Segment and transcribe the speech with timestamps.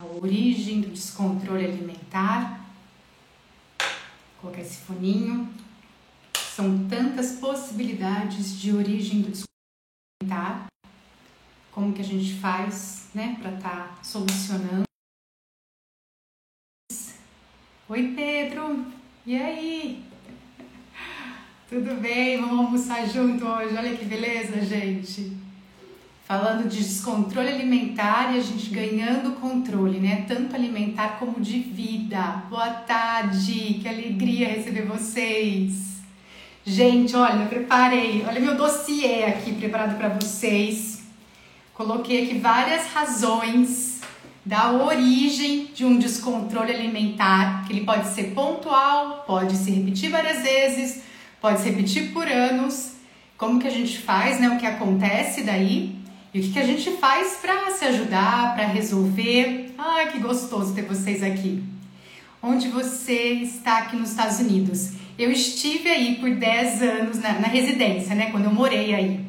[0.00, 2.64] a origem do descontrole alimentar.
[3.80, 5.52] Vou colocar esse foninho.
[6.36, 9.48] São tantas possibilidades de origem do descontrole
[10.22, 10.66] alimentar.
[11.72, 14.84] Como que a gente faz, né, para estar tá solucionando.
[17.88, 18.86] Oi, Pedro.
[19.26, 20.04] E aí?
[21.68, 22.40] Tudo bem?
[22.40, 23.76] Vamos almoçar junto hoje.
[23.76, 25.47] Olha que beleza, gente
[26.28, 30.26] falando de descontrole alimentar e a gente ganhando controle, né?
[30.28, 32.44] Tanto alimentar como de vida.
[32.50, 36.02] Boa tarde, que alegria receber vocês.
[36.66, 41.02] Gente, olha, eu preparei, olha meu dossiê aqui preparado para vocês.
[41.72, 44.02] Coloquei aqui várias razões
[44.44, 50.42] da origem de um descontrole alimentar, que ele pode ser pontual, pode se repetir várias
[50.42, 51.02] vezes,
[51.40, 52.96] pode se repetir por anos.
[53.38, 54.50] Como que a gente faz, né?
[54.50, 55.97] O que acontece daí?
[56.32, 59.74] E o que, que a gente faz para se ajudar, para resolver?
[59.78, 61.62] Ai, que gostoso ter vocês aqui.
[62.42, 64.92] Onde você está aqui nos Estados Unidos?
[65.18, 68.30] Eu estive aí por 10 anos na, na residência, né?
[68.30, 69.20] Quando eu morei aí.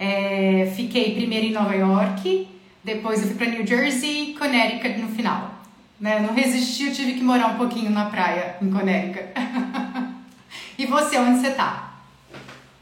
[0.00, 2.48] É, fiquei primeiro em Nova York,
[2.84, 5.54] depois eu fui para New Jersey, Connecticut no final.
[6.00, 6.20] Né?
[6.20, 9.28] Não resisti, eu tive que morar um pouquinho na praia em Connecticut.
[10.78, 12.00] e você, onde você tá?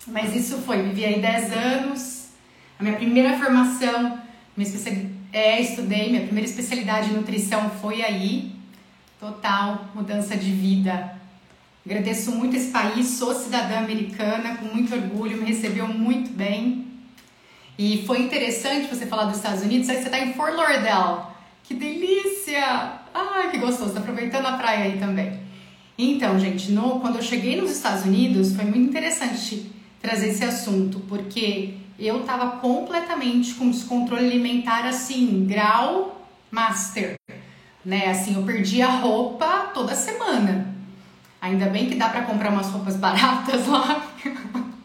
[0.07, 2.16] Mas isso foi, vivi aí 10 anos,
[2.79, 4.19] a minha primeira formação,
[4.57, 8.53] minha especialidade, é, estudei, minha primeira especialidade em nutrição foi aí.
[9.19, 11.17] Total mudança de vida.
[11.85, 16.87] Agradeço muito esse país, sou cidadã americana, com muito orgulho, me recebeu muito bem.
[17.79, 21.27] E foi interessante você falar dos Estados Unidos, aí você está em Fort Lauderdale.
[21.63, 23.01] Que delícia!
[23.15, 25.41] Ai, que gostoso, tô aproveitando a praia aí também.
[25.97, 31.01] Então, gente, no, quando eu cheguei nos Estados Unidos, foi muito interessante trazer esse assunto,
[31.09, 37.17] porque eu tava completamente com descontrole alimentar assim, grau master,
[37.85, 38.11] né?
[38.11, 40.75] Assim, eu perdia roupa toda semana.
[41.41, 44.03] Ainda bem que dá para comprar umas roupas baratas lá.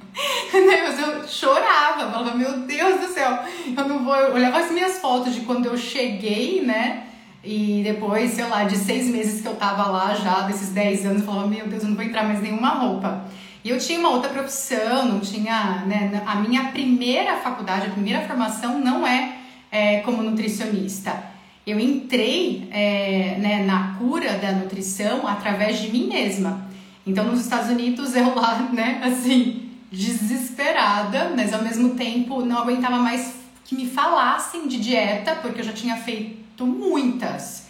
[0.53, 4.14] Né, mas eu chorava, falava, meu Deus do céu, eu não vou.
[4.14, 7.08] Eu olhava as minhas fotos de quando eu cheguei, né?
[7.44, 11.22] E depois, sei lá, de seis meses que eu tava lá já, desses dez anos,
[11.22, 13.25] eu falava, meu Deus, eu não vou entrar mais nenhuma roupa.
[13.63, 18.22] E eu tinha uma outra profissão, não tinha, né, a minha primeira faculdade, a primeira
[18.22, 19.38] formação não é,
[19.72, 21.31] é como nutricionista.
[21.66, 26.67] Eu entrei é, né, na cura da nutrição através de mim mesma.
[27.05, 32.97] Então, nos Estados Unidos, eu lá, né, assim, desesperada, mas ao mesmo tempo não aguentava
[32.97, 37.60] mais que me falassem de dieta, porque eu já tinha feito muitas.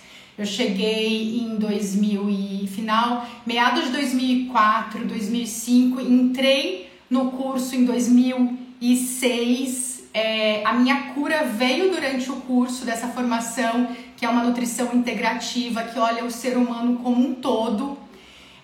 [0.41, 10.05] Eu cheguei em 2000 e final, meados de 2004, 2005, entrei no curso em 2006.
[10.11, 15.83] É, a minha cura veio durante o curso dessa formação, que é uma nutrição integrativa,
[15.83, 17.95] que olha o ser humano como um todo.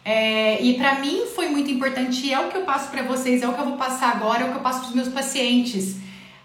[0.04, 3.44] É, e para mim foi muito importante, e é o que eu passo para vocês,
[3.44, 5.10] é o que eu vou passar agora, é o que eu passo para os meus
[5.10, 5.98] pacientes.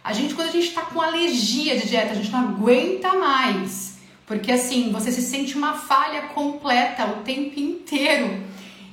[0.05, 3.92] A gente, quando a gente está com alergia de dieta, a gente não aguenta mais
[4.33, 8.43] porque assim, você se sente uma falha completa o tempo inteiro.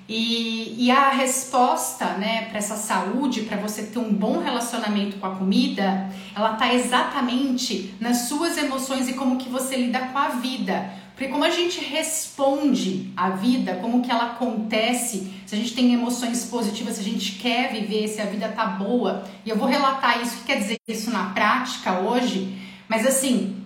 [0.06, 5.28] E, e a resposta, né, para essa saúde, para você ter um bom relacionamento com
[5.28, 10.28] a comida, ela tá exatamente nas suas emoções e como que você lida com a
[10.28, 10.92] vida.
[11.16, 15.94] Porque como a gente responde à vida, como que ela acontece, se a gente tem
[15.94, 19.24] emoções positivas, se a gente quer viver, se a vida tá boa.
[19.46, 22.58] E eu vou relatar isso, o que quer dizer isso na prática hoje.
[22.90, 23.59] Mas assim,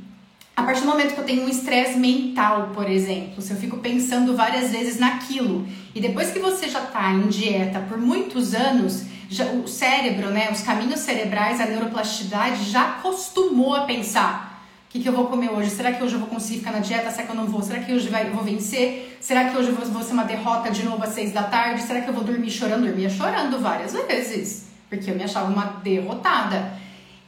[0.56, 3.78] a partir do momento que eu tenho um estresse mental, por exemplo, se eu fico
[3.78, 9.04] pensando várias vezes naquilo, e depois que você já está em dieta por muitos anos,
[9.30, 15.00] já, o cérebro, né, os caminhos cerebrais, a neuroplasticidade já acostumou a pensar: o que,
[15.00, 15.72] que eu vou comer hoje?
[15.72, 17.10] Será que hoje eu vou conseguir ficar na dieta?
[17.10, 17.64] Será que eu não vou?
[17.64, 19.18] Será que hoje vai, eu vou vencer?
[19.20, 21.82] Será que hoje eu vou, vou ser uma derrota de novo às seis da tarde?
[21.82, 22.86] Será que eu vou dormir chorando?
[22.86, 26.78] Dormia chorando várias vezes, porque eu me achava uma derrotada.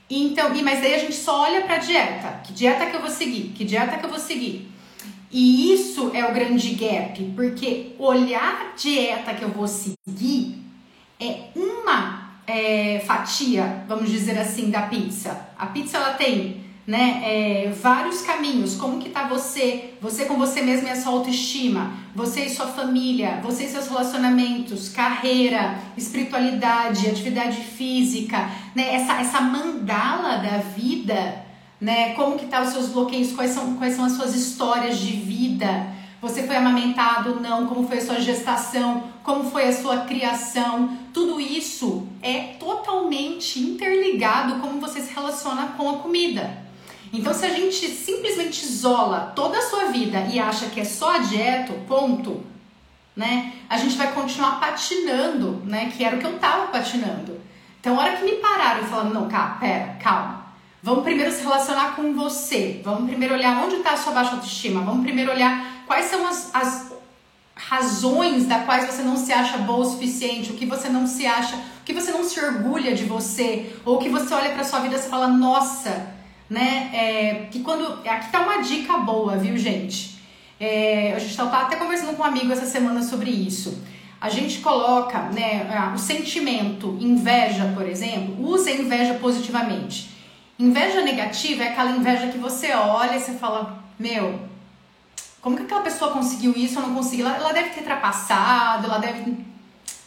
[0.09, 2.41] Então, mas daí a gente só olha para dieta.
[2.43, 3.53] Que dieta que eu vou seguir?
[3.55, 4.71] Que dieta que eu vou seguir?
[5.31, 10.63] E isso é o grande gap, porque olhar a dieta que eu vou seguir
[11.19, 15.49] é uma é, fatia, vamos dizer assim, da pizza.
[15.57, 17.21] A pizza ela tem né?
[17.23, 18.75] É, vários caminhos.
[18.75, 19.95] Como que tá você?
[20.01, 23.87] Você com você mesmo e a sua autoestima, você e sua família, você e seus
[23.87, 28.95] relacionamentos, carreira, espiritualidade, atividade física, né?
[28.95, 31.43] Essa, essa mandala da vida,
[31.81, 32.13] né?
[32.13, 33.33] Como que tá os seus bloqueios?
[33.33, 35.95] Quais são, quais são as suas histórias de vida?
[36.21, 37.67] Você foi amamentado ou não?
[37.67, 39.03] Como foi a sua gestação?
[39.23, 40.97] Como foi a sua criação?
[41.13, 46.64] Tudo isso é totalmente interligado como você se relaciona com a comida.
[47.13, 51.15] Então, se a gente simplesmente isola toda a sua vida e acha que é só
[51.15, 52.43] a dieta, ponto,
[53.15, 53.53] né?
[53.69, 55.91] A gente vai continuar patinando, né?
[55.95, 57.39] Que era o que eu tava patinando.
[57.79, 60.45] Então, a hora que me pararam e falaram, não, cá, pera, calma.
[60.81, 62.81] Vamos primeiro se relacionar com você.
[62.83, 64.81] Vamos primeiro olhar onde está a sua baixa autoestima.
[64.81, 66.91] Vamos primeiro olhar quais são as, as
[67.55, 71.25] razões da quais você não se acha boa o suficiente, o que você não se
[71.25, 74.79] acha, o que você não se orgulha de você, ou que você olha para sua
[74.79, 76.14] vida e fala, nossa,
[76.49, 76.89] né?
[76.93, 80.19] É, que quando aqui tá uma dica boa, viu, gente?
[80.59, 83.83] É, a gente estava até conversando com um amigo essa semana sobre isso.
[84.19, 90.09] A gente coloca, né, o sentimento inveja, por exemplo, usa a inveja positivamente.
[90.57, 94.39] Inveja negativa é aquela inveja que você olha e você fala, meu,
[95.41, 96.79] como que aquela pessoa conseguiu isso?
[96.79, 97.21] Eu não consegui.
[97.21, 99.37] Ela, ela deve ter ultrapassado, ela deve.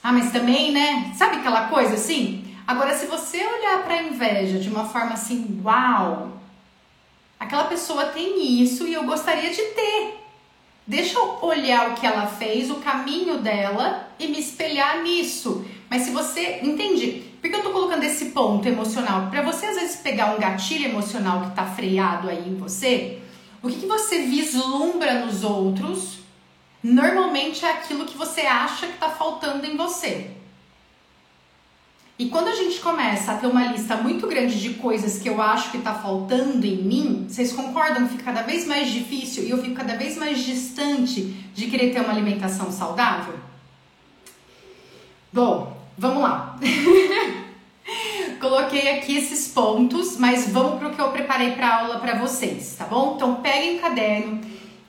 [0.03, 1.13] Ah, mas também, né?
[1.15, 2.45] Sabe aquela coisa assim?
[2.69, 6.39] Agora, se você olhar para a inveja de uma forma assim, uau,
[7.41, 10.19] aquela pessoa tem isso e eu gostaria de ter.
[10.87, 15.65] Deixa eu olhar o que ela fez, o caminho dela e me espelhar nisso.
[15.89, 16.61] Mas se você.
[16.63, 17.25] Entende?
[17.41, 19.31] Por que eu tô colocando esse ponto emocional?
[19.31, 23.19] Para você, às vezes, pegar um gatilho emocional que tá freado aí em você
[23.63, 26.19] o que, que você vislumbra nos outros,
[26.83, 30.31] normalmente é aquilo que você acha que está faltando em você.
[32.19, 35.41] E quando a gente começa a ter uma lista muito grande de coisas que eu
[35.41, 39.51] acho que está faltando em mim, vocês concordam que fica cada vez mais difícil e
[39.51, 41.23] eu fico cada vez mais distante
[41.55, 43.35] de querer ter uma alimentação saudável?
[45.33, 46.59] Bom, vamos lá.
[48.41, 52.75] Coloquei aqui esses pontos, mas vamos para o que eu preparei para aula para vocês,
[52.77, 53.15] tá bom?
[53.15, 54.41] Então peguem caderno.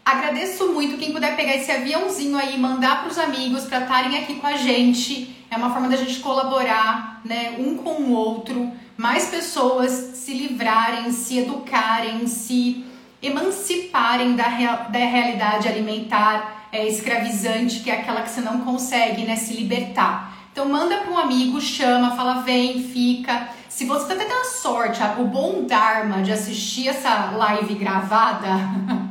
[0.06, 4.18] Agradeço muito quem puder pegar esse aviãozinho aí e mandar para os amigos para estarem
[4.18, 5.36] aqui com a gente.
[5.52, 11.12] É uma forma da gente colaborar, né, um com o outro, mais pessoas se livrarem,
[11.12, 12.86] se educarem, se
[13.22, 19.24] emanciparem da, real, da realidade alimentar é, escravizante, que é aquela que você não consegue,
[19.24, 20.38] né, se libertar.
[20.52, 23.50] Então manda para um amigo, chama, fala vem, fica.
[23.68, 28.50] Se você tá tendo a sorte, o bom dharma de assistir essa live gravada,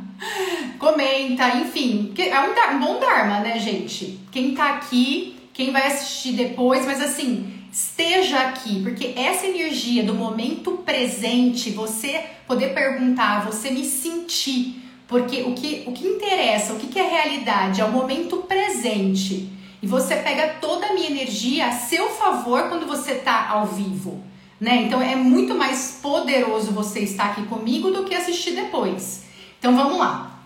[0.78, 4.18] comenta, enfim, é um, um bom dharma, né, gente?
[4.30, 10.14] Quem tá aqui, quem vai assistir depois, mas assim, esteja aqui, porque essa energia do
[10.14, 16.76] momento presente, você poder perguntar, você me sentir, porque o que, o que interessa, o
[16.78, 19.50] que, que é realidade, é o momento presente.
[19.80, 24.22] E você pega toda a minha energia a seu favor quando você está ao vivo,
[24.60, 24.82] né?
[24.82, 29.27] Então é muito mais poderoso você estar aqui comigo do que assistir depois.
[29.58, 30.40] Então vamos lá.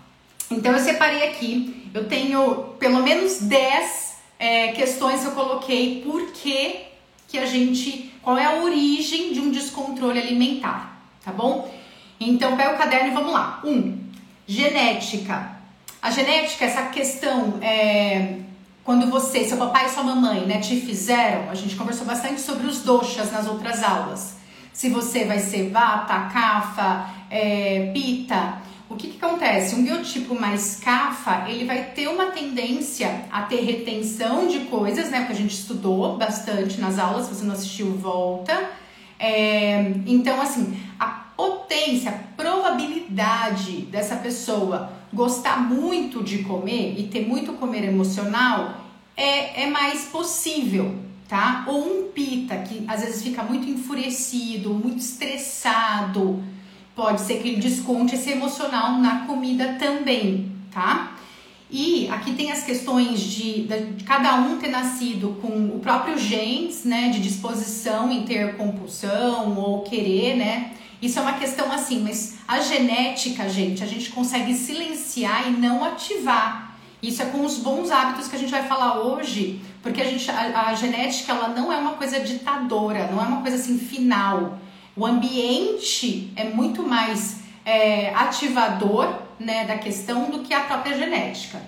[0.49, 6.31] Então eu separei aqui, eu tenho pelo menos 10 é, questões que eu coloquei por
[6.31, 6.81] que,
[7.27, 8.13] que a gente.
[8.21, 11.73] qual é a origem de um descontrole alimentar, tá bom?
[12.19, 13.61] Então pega o caderno e vamos lá.
[13.63, 13.97] Um,
[14.47, 15.53] genética.
[16.01, 18.39] A genética, essa questão é,
[18.83, 22.67] quando você, seu papai e sua mamãe, né, te fizeram, a gente conversou bastante sobre
[22.67, 24.35] os doxas nas outras aulas.
[24.73, 28.57] Se você vai ser vata, kafa, é, pita,
[28.93, 29.75] o que, que acontece?
[29.75, 35.19] Um biotipo mais kafa, ele vai ter uma tendência a ter retenção de coisas, né?
[35.19, 38.69] Porque a gente estudou bastante nas aulas, se você não assistiu, volta.
[39.19, 47.27] É, então, assim, a potência, a probabilidade dessa pessoa gostar muito de comer e ter
[47.27, 48.75] muito comer emocional
[49.17, 50.95] é, é mais possível,
[51.27, 51.65] tá?
[51.67, 56.43] Ou um pita que às vezes fica muito enfurecido, muito estressado,
[56.95, 61.13] pode ser que ele desconte esse emocional na comida também, tá?
[61.69, 66.85] E aqui tem as questões de, de, cada um ter nascido com o próprio genes,
[66.85, 70.73] né, de disposição em ter compulsão ou querer, né,
[71.03, 75.83] isso é uma questão assim, mas a genética, gente, a gente consegue silenciar e não
[75.83, 76.77] ativar.
[77.01, 80.31] Isso é com os bons hábitos que a gente vai falar hoje, porque a, gente,
[80.31, 84.57] a, a genética ela não é uma coisa ditadora, não é uma coisa assim final.
[84.95, 91.59] O ambiente é muito mais é, ativador né, da questão do que a própria genética.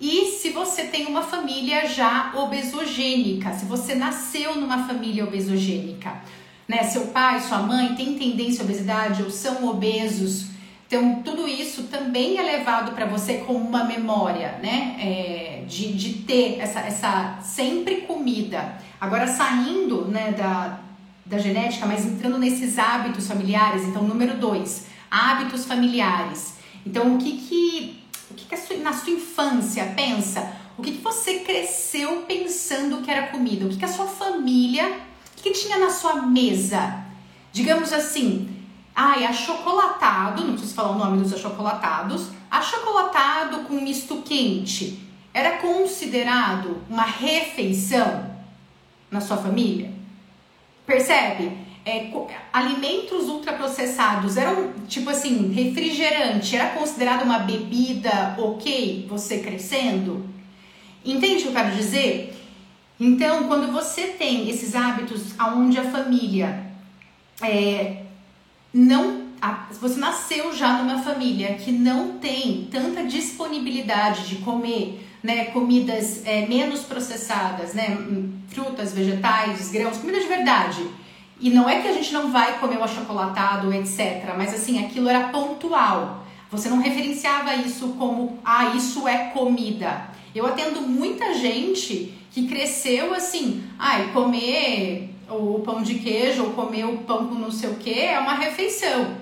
[0.00, 6.20] E se você tem uma família já obesogênica, se você nasceu numa família obesogênica,
[6.68, 6.82] né?
[6.82, 10.48] Seu pai, sua mãe tem tendência à obesidade ou são obesos.
[10.86, 14.96] Então, tudo isso também é levado para você como uma memória, né?
[14.98, 18.78] É, de, de ter essa, essa sempre comida.
[19.00, 20.80] Agora, saindo né, da,
[21.24, 23.84] da genética, mas entrando nesses hábitos familiares.
[23.84, 26.54] Então, número dois, hábitos familiares.
[26.86, 30.52] Então, o que que, o que, que sua, na sua infância pensa?
[30.76, 33.64] O que, que você cresceu pensando que era comida?
[33.64, 35.00] O que, que a sua família
[35.36, 37.04] que tinha na sua mesa?
[37.52, 38.48] Digamos assim,
[38.94, 46.80] ai, achocolatado, não preciso falar o nome dos achocolatados, achocolatado com misto quente era considerado
[46.88, 48.30] uma refeição
[49.10, 49.93] na sua família?
[50.86, 51.52] Percebe?
[51.86, 52.10] É,
[52.52, 60.26] alimentos ultraprocessados eram tipo assim, refrigerante era considerado uma bebida ok você crescendo?
[61.04, 62.34] Entende o que eu quero dizer?
[62.98, 66.64] Então, quando você tem esses hábitos aonde a família
[67.42, 68.04] é,
[68.72, 69.24] não.
[69.42, 76.20] A, você nasceu já numa família que não tem tanta disponibilidade de comer né, comidas
[76.26, 77.96] é, menos processadas, né,
[78.48, 80.86] frutas, vegetais, grãos, comida de verdade.
[81.40, 84.34] E não é que a gente não vai comer o achocolatado, etc.
[84.36, 86.26] Mas assim, aquilo era pontual.
[86.50, 90.10] Você não referenciava isso como, ah, isso é comida.
[90.34, 96.84] Eu atendo muita gente que cresceu assim, ah, comer o pão de queijo ou comer
[96.84, 99.16] o pão com não sei o que é uma refeição,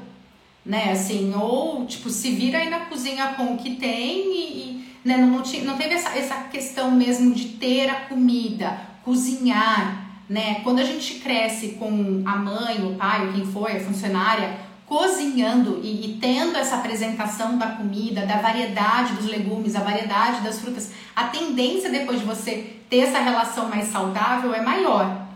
[0.66, 0.90] né?
[0.90, 5.16] Assim, ou tipo, se vira aí na cozinha com o que tem e né?
[5.16, 10.60] não, não, não teve essa, essa questão mesmo de ter a comida, cozinhar, né?
[10.62, 15.80] Quando a gente cresce com a mãe, o pai, ou quem for, a funcionária, cozinhando
[15.82, 20.90] e, e, tendo essa apresentação da comida, da variedade dos legumes, a variedade das frutas,
[21.16, 25.26] a tendência depois de você ter essa relação mais saudável é maior.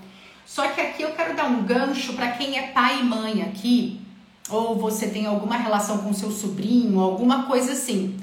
[0.44, 4.00] Só que aqui eu quero dar um gancho para quem é pai e mãe aqui,
[4.48, 8.16] ou você tem alguma relação com seu sobrinho, alguma coisa assim.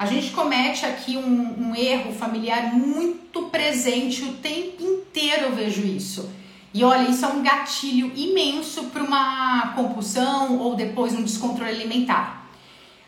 [0.00, 5.84] A gente comete aqui um, um erro familiar muito presente o tempo inteiro, eu vejo
[5.84, 6.30] isso.
[6.72, 12.48] E olha, isso é um gatilho imenso para uma compulsão ou depois um descontrole alimentar.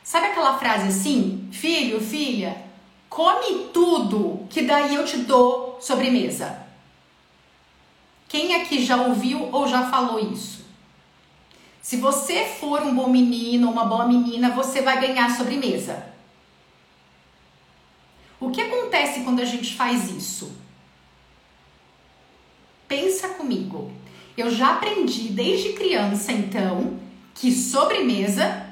[0.04, 1.48] Sabe aquela frase assim?
[1.50, 2.62] Filho, filha,
[3.08, 6.58] come tudo que daí eu te dou sobremesa.
[8.28, 10.62] Quem aqui já ouviu ou já falou isso?
[11.80, 16.11] Se você for um bom menino ou uma boa menina, você vai ganhar sobremesa.
[18.42, 20.52] O que acontece quando a gente faz isso?
[22.88, 23.92] Pensa comigo.
[24.36, 26.98] Eu já aprendi desde criança, então,
[27.36, 28.66] que sobremesa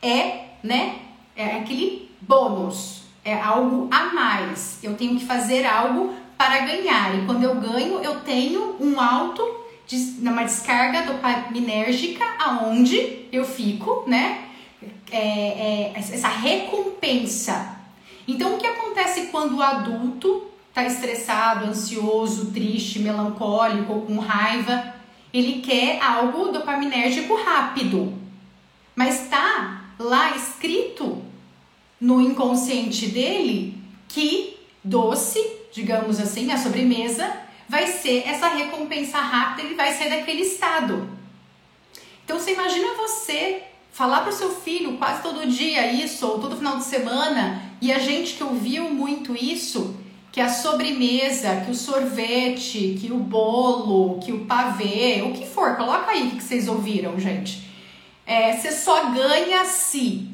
[0.00, 1.00] é, né,
[1.34, 4.78] é aquele bônus, é algo a mais.
[4.80, 7.18] Eu tenho que fazer algo para ganhar.
[7.18, 9.42] E quando eu ganho, eu tenho um alto,
[10.20, 14.44] uma descarga dopaminérgica, aonde eu fico, né?
[15.10, 17.79] É, é, essa recompensa.
[18.30, 24.94] Então, o que acontece quando o adulto está estressado, ansioso, triste, melancólico ou com raiva?
[25.32, 28.12] Ele quer algo dopaminérgico rápido,
[28.94, 31.22] mas está lá escrito
[32.00, 37.32] no inconsciente dele que doce digamos assim, a sobremesa,
[37.68, 41.08] vai ser essa recompensa rápida, ele vai sair daquele estado.
[42.24, 46.56] Então você imagina você falar para o seu filho quase todo dia isso, ou todo
[46.56, 49.96] final de semana, e a gente que ouviu muito isso,
[50.32, 55.76] que a sobremesa, que o sorvete, que o bolo, que o pavê, o que for,
[55.76, 57.68] coloca aí o que vocês ouviram, gente.
[58.24, 60.30] É, você só ganha se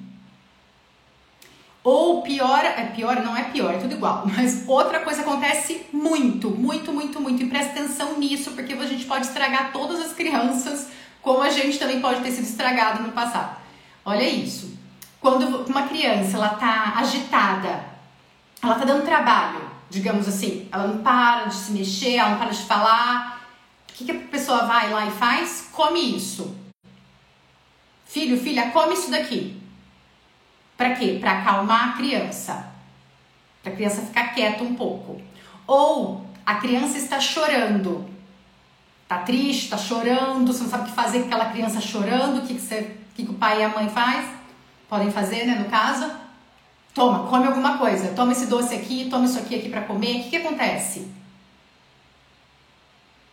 [1.86, 4.26] ou pior, é pior, não é pior, é tudo igual.
[4.36, 7.44] Mas outra coisa acontece muito, muito, muito, muito.
[7.44, 10.88] E presta atenção nisso, porque a gente pode estragar todas as crianças,
[11.26, 13.56] como a gente também pode ter sido estragado no passado.
[14.04, 14.78] Olha isso.
[15.20, 17.84] Quando uma criança ela tá agitada,
[18.62, 22.50] ela tá dando trabalho, digamos assim, ela não para de se mexer, ela não para
[22.50, 23.44] de falar.
[23.90, 25.68] O que, que a pessoa vai lá e faz?
[25.72, 26.56] Come isso.
[28.04, 29.60] Filho, filha, come isso daqui.
[30.76, 31.18] Para quê?
[31.20, 32.72] Para acalmar a criança.
[33.64, 35.20] Para a criança ficar quieta um pouco.
[35.66, 38.15] Ou a criança está chorando.
[39.08, 42.46] Tá triste, tá chorando, você não sabe o que fazer com aquela criança chorando, o
[42.46, 44.28] que, que, você, que, que o pai e a mãe faz?
[44.88, 46.10] Podem fazer, né, no caso.
[46.92, 48.14] Toma, come alguma coisa.
[48.14, 50.20] Toma esse doce aqui, toma isso aqui aqui para comer.
[50.20, 51.08] O que, que acontece?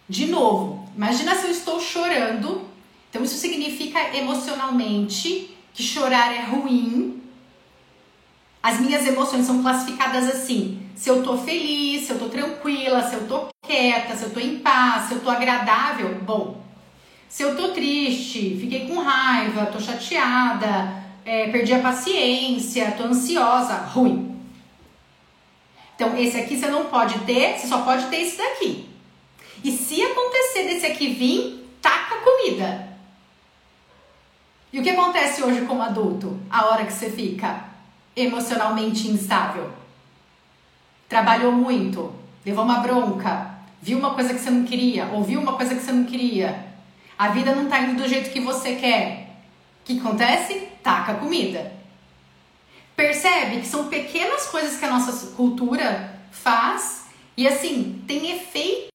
[0.07, 2.67] De novo, imagina se eu estou chorando.
[3.09, 7.22] Então isso significa emocionalmente que chorar é ruim,
[8.63, 13.15] as minhas emoções são classificadas assim: se eu tô feliz, se eu tô tranquila, se
[13.15, 16.63] eu tô quieta, se eu tô em paz, se eu tô agradável, bom.
[17.27, 23.75] Se eu tô triste, fiquei com raiva, tô chateada, é, perdi a paciência, tô ansiosa,
[23.75, 24.39] ruim.
[25.95, 28.87] Então, esse aqui você não pode ter, você só pode ter esse daqui.
[29.63, 32.87] E se acontecer desse aqui vir, taca comida.
[34.71, 37.72] E o que acontece hoje como adulto, a hora que você fica
[38.15, 39.71] emocionalmente instável.
[41.07, 42.13] Trabalhou muito,
[42.45, 45.91] levou uma bronca, viu uma coisa que você não queria, ouviu uma coisa que você
[45.91, 46.67] não queria.
[47.17, 49.29] A vida não tá indo do jeito que você quer.
[49.81, 50.67] O que acontece?
[50.81, 51.73] Taca comida.
[52.95, 57.05] Percebe Percebe que são pequenas coisas que a nossa cultura faz
[57.35, 58.93] e assim, tem efeito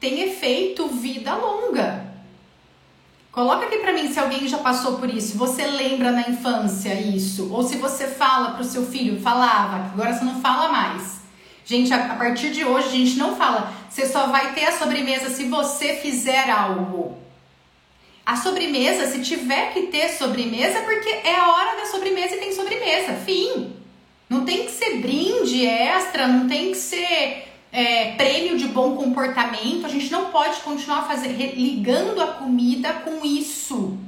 [0.00, 2.09] tem efeito vida longa.
[3.32, 5.38] Coloca aqui para mim se alguém já passou por isso.
[5.38, 7.52] Você lembra na infância isso?
[7.52, 11.20] Ou se você fala pro seu filho, falava, agora você não fala mais.
[11.64, 15.30] Gente, a, partir de hoje a gente não fala, você só vai ter a sobremesa
[15.30, 17.16] se você fizer algo.
[18.26, 22.52] A sobremesa, se tiver que ter sobremesa, porque é a hora da sobremesa e tem
[22.52, 23.14] sobremesa.
[23.24, 23.76] Fim.
[24.28, 29.86] Não tem que ser brinde extra, não tem que ser é, prêmio de bom comportamento.
[29.86, 33.98] A gente não pode continuar fazer, ligando a comida com isso.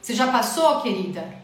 [0.00, 1.36] Você já passou, querida?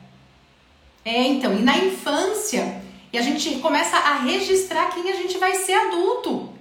[1.04, 2.82] É, então, e na infância,
[3.12, 6.52] e a gente começa a registrar quem a gente vai ser adulto.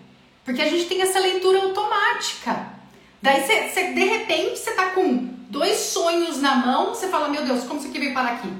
[0.44, 2.74] Porque a gente tem essa leitura automática.
[3.22, 7.46] Daí, você, você de repente, você tá com dois sonhos na mão, você fala, meu
[7.46, 8.52] Deus, como isso aqui veio parar aqui?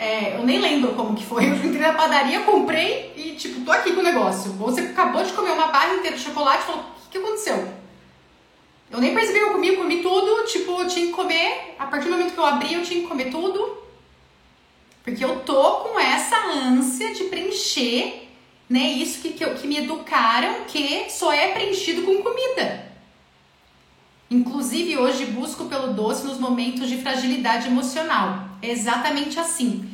[0.00, 1.44] É, eu nem lembro como que foi.
[1.46, 4.50] Eu entrei na padaria, comprei e, tipo, tô aqui com o negócio.
[4.52, 7.68] Você acabou de comer uma barra inteira de chocolate e falou: o que, que aconteceu?
[8.90, 10.46] Eu nem percebi que eu comi, eu comi tudo.
[10.46, 11.74] Tipo, eu tinha que comer.
[11.78, 13.76] A partir do momento que eu abri, eu tinha que comer tudo.
[15.04, 18.26] Porque eu tô com essa ânsia de preencher,
[18.70, 18.80] né?
[18.80, 22.90] Isso que, que, que me educaram que só é preenchido com comida.
[24.30, 28.49] Inclusive, hoje busco pelo doce nos momentos de fragilidade emocional.
[28.62, 29.88] Exatamente assim.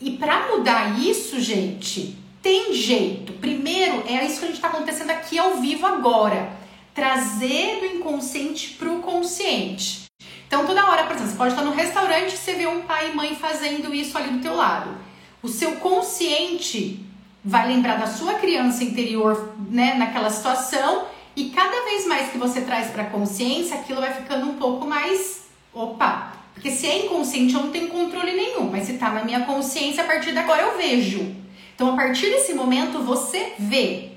[0.00, 3.32] E para mudar isso, gente, tem jeito.
[3.34, 6.52] Primeiro, é isso que a gente está acontecendo aqui ao vivo agora.
[6.94, 10.04] Trazer do inconsciente para o consciente.
[10.46, 13.10] Então, toda hora, por exemplo, você pode estar no restaurante e você vê um pai
[13.10, 14.96] e mãe fazendo isso ali do teu lado.
[15.42, 17.04] O seu consciente
[17.44, 22.62] vai lembrar da sua criança interior, né, naquela situação, e cada vez mais que você
[22.62, 25.42] traz para a consciência, aquilo vai ficando um pouco mais,
[25.72, 28.68] opa, porque se é inconsciente, eu não tenho controle nenhum.
[28.68, 31.36] Mas se tá na minha consciência, a partir de agora eu vejo.
[31.72, 34.10] Então, a partir desse momento, você vê.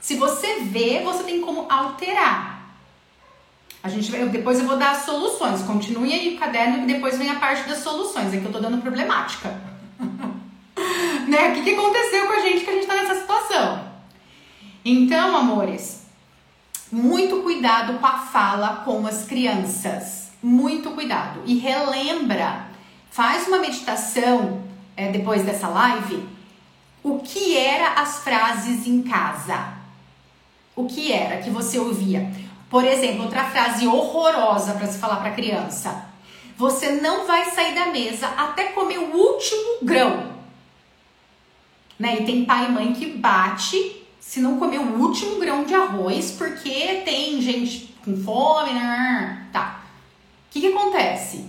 [0.00, 2.76] Se você vê, você tem como alterar.
[3.82, 5.62] A gente vai, depois eu vou dar as soluções.
[5.62, 8.32] Continue aí o caderno e depois vem a parte das soluções.
[8.32, 9.60] Aqui eu tô dando problemática.
[11.26, 11.50] né?
[11.50, 13.90] O que, que aconteceu com a gente que a gente tá nessa situação?
[14.84, 16.06] Então, amores,
[16.92, 21.40] muito cuidado com a fala com as crianças muito cuidado.
[21.44, 22.68] E relembra,
[23.10, 24.62] faz uma meditação
[24.96, 26.24] é, depois dessa live,
[27.02, 29.74] o que era as frases em casa.
[30.76, 32.30] O que era que você ouvia?
[32.70, 36.06] Por exemplo, outra frase horrorosa para se falar para criança.
[36.56, 40.32] Você não vai sair da mesa até comer o último grão.
[41.98, 42.20] Né?
[42.20, 46.32] E tem pai e mãe que bate se não comer o último grão de arroz,
[46.32, 49.48] porque tem gente com fome, né?
[49.52, 49.75] Tá
[50.56, 51.44] que, que acontece?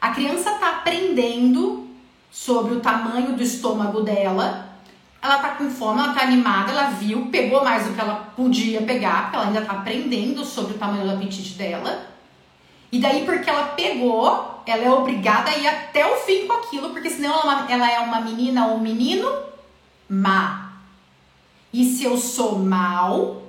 [0.00, 1.88] A criança está aprendendo
[2.30, 4.68] sobre o tamanho do estômago dela.
[5.20, 8.82] Ela tá com fome, ela tá animada, ela viu, pegou mais do que ela podia
[8.82, 12.08] pegar, porque ela ainda tá aprendendo sobre o tamanho do apetite dela.
[12.90, 16.90] E daí, porque ela pegou, ela é obrigada a ir até o fim com aquilo,
[16.90, 19.30] porque senão ela, é ela é uma menina ou um menino
[20.08, 20.72] má.
[21.72, 23.42] E se eu sou mal,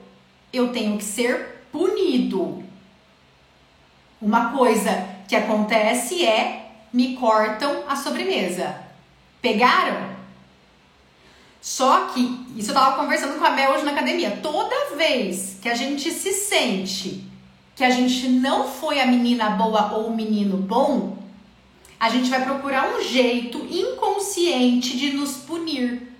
[0.53, 2.62] eu tenho que ser punido.
[4.23, 8.73] Uma coisa que acontece é me cortam a sobremesa.
[9.41, 10.13] Pegaram?
[11.59, 14.39] Só que, isso eu tava conversando com a Mel hoje na academia.
[14.41, 17.25] Toda vez que a gente se sente
[17.75, 21.17] que a gente não foi a menina boa ou o menino bom,
[21.99, 26.13] a gente vai procurar um jeito inconsciente de nos punir.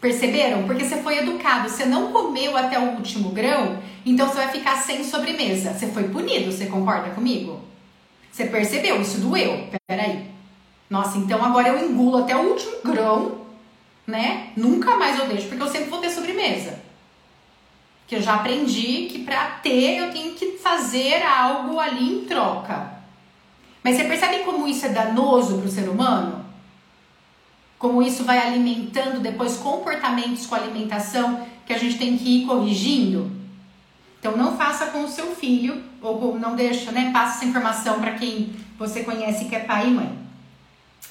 [0.00, 0.62] Perceberam?
[0.64, 4.76] Porque você foi educado, você não comeu até o último grão, então você vai ficar
[4.76, 5.72] sem sobremesa.
[5.72, 7.60] Você foi punido, você concorda comigo?
[8.30, 9.00] Você percebeu?
[9.00, 9.68] Isso doeu.
[9.86, 10.30] Peraí.
[10.88, 13.42] Nossa, então agora eu engulo até o último grão,
[14.06, 14.50] né?
[14.56, 16.80] Nunca mais eu deixo, porque eu sempre vou ter sobremesa.
[18.06, 22.92] Que eu já aprendi que para ter eu tenho que fazer algo ali em troca.
[23.82, 26.42] Mas você percebe como isso é danoso para o ser humano?
[27.82, 33.28] como isso vai alimentando depois comportamentos com alimentação que a gente tem que ir corrigindo.
[34.22, 37.10] Então não faça com o seu filho ou não deixa, né?
[37.12, 40.16] Passa essa informação para quem você conhece que é pai e mãe.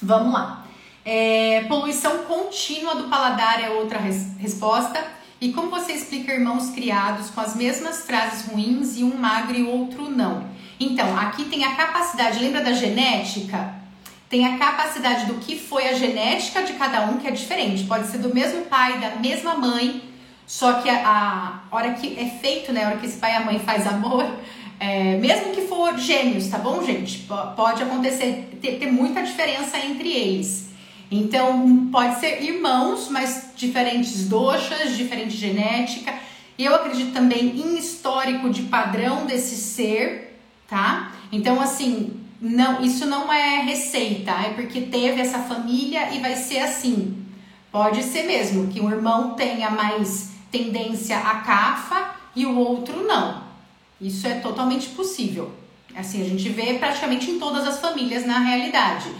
[0.00, 0.64] Vamos lá.
[1.04, 5.04] É, poluição contínua do paladar é outra res resposta.
[5.38, 9.62] E como você explica irmãos criados com as mesmas frases ruins e um magro e
[9.62, 10.46] outro não?
[10.80, 13.82] Então, aqui tem a capacidade, lembra da genética?
[14.30, 17.84] tem a capacidade do que foi a genética de cada um, que é diferente.
[17.84, 20.02] Pode ser do mesmo pai, da mesma mãe,
[20.58, 23.36] só que a, a hora que é feito, né, a hora que esse pai e
[23.36, 24.26] a mãe faz amor,
[24.84, 27.28] É, mesmo que for gêmeos, tá bom, gente?
[27.54, 30.70] Pode acontecer, ter, ter muita diferença entre eles.
[31.08, 36.12] Então, pode ser irmãos, mas diferentes doxas, diferente genética.
[36.58, 40.36] Eu acredito também em histórico de padrão desse ser,
[40.66, 41.12] tá?
[41.30, 46.58] Então, assim, não, isso não é receita, é porque teve essa família e vai ser
[46.58, 47.24] assim.
[47.70, 53.42] Pode ser mesmo que um irmão tenha mais tendência à cafa e o outro não.
[54.00, 55.50] Isso é totalmente possível.
[55.96, 59.10] Assim, a gente vê praticamente em todas as famílias na realidade.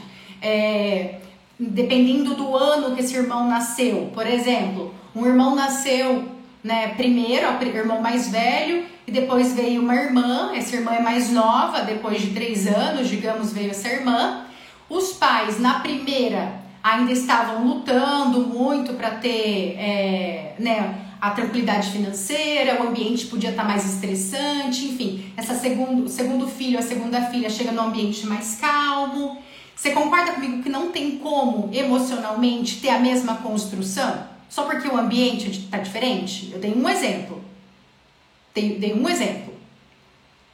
[0.40, 1.18] É,
[1.59, 4.11] dependendo do ano que esse irmão nasceu.
[4.14, 6.29] Por exemplo, um irmão nasceu
[6.62, 11.31] né, primeiro, o irmão mais velho, e depois veio uma irmã, essa irmã é mais
[11.31, 14.45] nova, depois de três anos, digamos, veio essa irmã.
[14.88, 22.83] Os pais, na primeira, ainda estavam lutando muito para ter é, né, a tranquilidade financeira,
[22.83, 25.33] o ambiente podia estar mais estressante, enfim.
[25.37, 29.41] Essa segundo, segundo filho, a segunda filha chega num ambiente mais calmo.
[29.77, 34.27] Você concorda comigo que não tem como emocionalmente ter a mesma construção?
[34.49, 36.51] Só porque o ambiente está diferente?
[36.53, 37.41] Eu dei um exemplo.
[38.53, 39.55] Dei, dei um exemplo.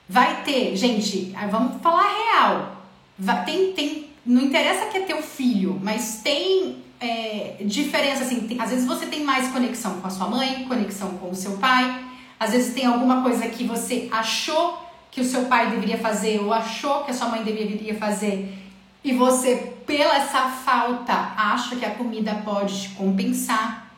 [0.06, 2.76] Vai ter, gente, vamos falar real.
[3.18, 8.60] Vai, tem, tem, não interessa que é teu filho, mas tem é, diferença, assim, tem,
[8.60, 12.04] às vezes você tem mais conexão com a sua mãe, conexão com o seu pai,
[12.38, 16.52] às vezes tem alguma coisa que você achou que o seu pai deveria fazer ou
[16.52, 18.58] achou que a sua mãe deveria fazer
[19.02, 23.90] e você, pela essa falta, acha que a comida pode te compensar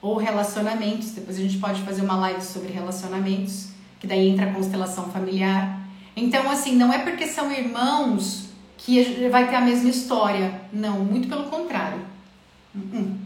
[0.00, 1.10] ou relacionamentos.
[1.10, 5.80] Depois a gente pode fazer uma live sobre relacionamentos, que daí entra a constelação familiar.
[6.14, 8.47] Então, assim, não é porque são irmãos
[8.78, 10.62] que vai ter a mesma história.
[10.72, 12.00] Não, muito pelo contrário.
[12.74, 13.16] Uh -uh.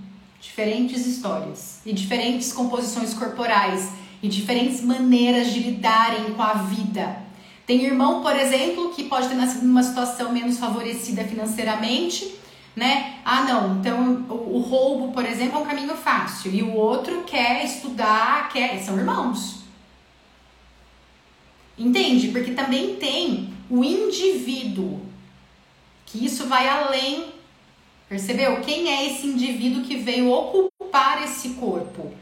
[0.40, 7.22] Diferentes histórias e diferentes composições corporais e diferentes maneiras de lidarem com a vida.
[7.64, 12.42] Tem irmão, por exemplo, que pode ter nascido numa situação menos favorecida financeiramente
[12.74, 13.18] né?
[13.24, 17.22] Ah, não, então o, o, roubo, por exemplo, é um caminho fácil e o outro
[17.24, 18.82] quer estudar, quer.
[18.82, 19.62] São irmãos.
[21.76, 22.28] Entende?
[22.28, 25.00] Porque também tem o indivíduo,
[26.12, 27.32] que isso vai além.
[28.08, 28.60] Percebeu?
[28.60, 32.12] Quem é esse indivíduo que veio ocupar esse corpo?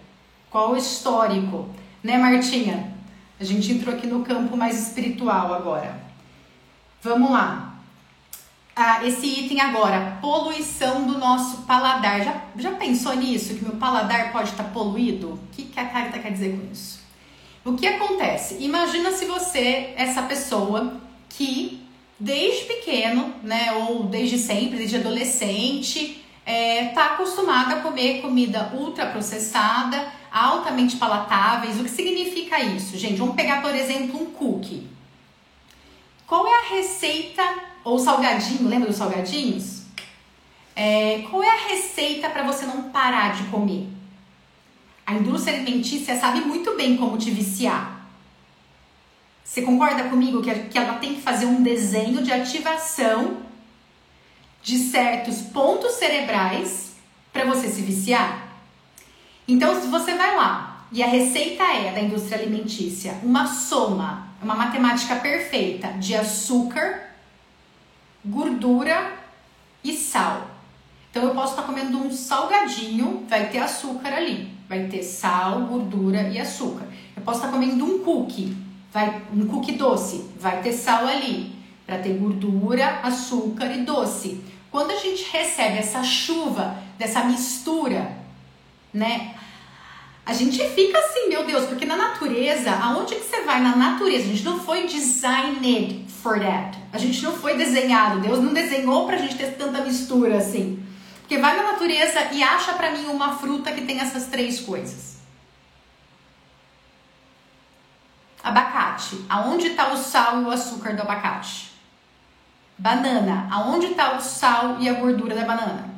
[0.48, 1.68] Qual o histórico?
[2.02, 2.94] Né, Martinha?
[3.38, 6.00] A gente entrou aqui no campo mais espiritual agora.
[7.02, 7.70] Vamos lá
[8.82, 12.22] ah, esse item agora, poluição do nosso paladar.
[12.22, 13.54] Já, já pensou nisso?
[13.54, 15.32] Que meu paladar pode estar poluído?
[15.34, 17.00] O que, que a carta quer dizer com isso?
[17.62, 18.56] O que acontece?
[18.60, 20.98] Imagina se você, essa pessoa
[21.28, 21.86] que
[22.20, 30.12] desde pequeno, né, ou desde sempre, desde adolescente, é, tá acostumada a comer comida ultraprocessada,
[30.30, 31.80] altamente palatáveis.
[31.80, 32.98] O que significa isso?
[32.98, 34.86] Gente, vamos pegar, por exemplo, um cookie.
[36.26, 37.42] Qual é a receita
[37.82, 39.80] ou salgadinho, lembra dos salgadinhos?
[40.76, 43.88] É, qual é a receita para você não parar de comer?
[45.06, 47.99] A indústria alimentícia sabe muito bem como te viciar.
[49.50, 53.38] Você concorda comigo que, que ela tem que fazer um desenho de ativação
[54.62, 56.92] de certos pontos cerebrais
[57.32, 58.46] para você se viciar?
[59.48, 64.54] Então, se você vai lá e a receita é da indústria alimentícia uma soma, uma
[64.54, 67.10] matemática perfeita de açúcar,
[68.24, 69.14] gordura
[69.82, 70.48] e sal.
[71.10, 76.28] Então eu posso estar comendo um salgadinho, vai ter açúcar ali, vai ter sal, gordura
[76.28, 76.86] e açúcar.
[77.16, 81.52] Eu posso estar comendo um cookie, vai um cookie doce, vai ter sal ali,
[81.86, 84.40] para ter gordura, açúcar e doce.
[84.70, 88.16] Quando a gente recebe essa chuva dessa mistura,
[88.92, 89.34] né?
[90.24, 94.24] A gente fica assim, meu Deus, porque na natureza, aonde que você vai na natureza?
[94.24, 96.78] A gente não foi designed for that.
[96.92, 100.80] A gente não foi desenhado, Deus não desenhou pra gente ter tanta mistura assim.
[101.20, 105.19] Porque vai na natureza e acha para mim uma fruta que tem essas três coisas.
[108.42, 109.24] Abacate.
[109.28, 111.70] Aonde está o sal e o açúcar do abacate?
[112.78, 113.48] Banana.
[113.50, 115.90] Aonde está o sal e a gordura da banana?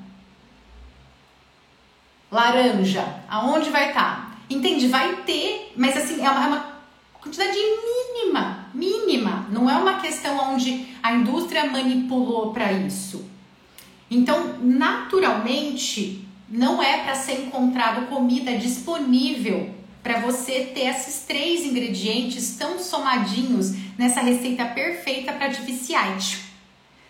[2.30, 3.04] Laranja.
[3.28, 4.16] Aonde vai estar?
[4.16, 4.30] Tá?
[4.50, 4.88] Entende?
[4.88, 6.66] Vai ter, mas assim, é uma, é uma
[7.20, 9.46] quantidade mínima mínima.
[9.50, 13.24] Não é uma questão onde a indústria manipulou para isso.
[14.10, 22.56] Então, naturalmente, não é para ser encontrado comida disponível para você ter esses três ingredientes
[22.56, 26.18] tão somadinhos nessa receita perfeita para te viciar.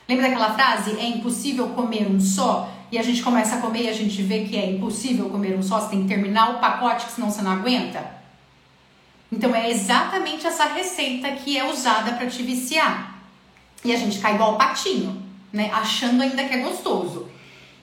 [0.09, 0.99] Lembra daquela frase?
[0.99, 2.71] É impossível comer um só?
[2.91, 5.63] E a gente começa a comer e a gente vê que é impossível comer um
[5.63, 8.05] só, você tem que terminar o pacote, que senão você não aguenta?
[9.33, 13.19] Então é exatamente essa receita que é usada para te viciar.
[13.83, 15.71] E a gente cai igual patinho, né?
[15.73, 17.27] Achando ainda que é gostoso.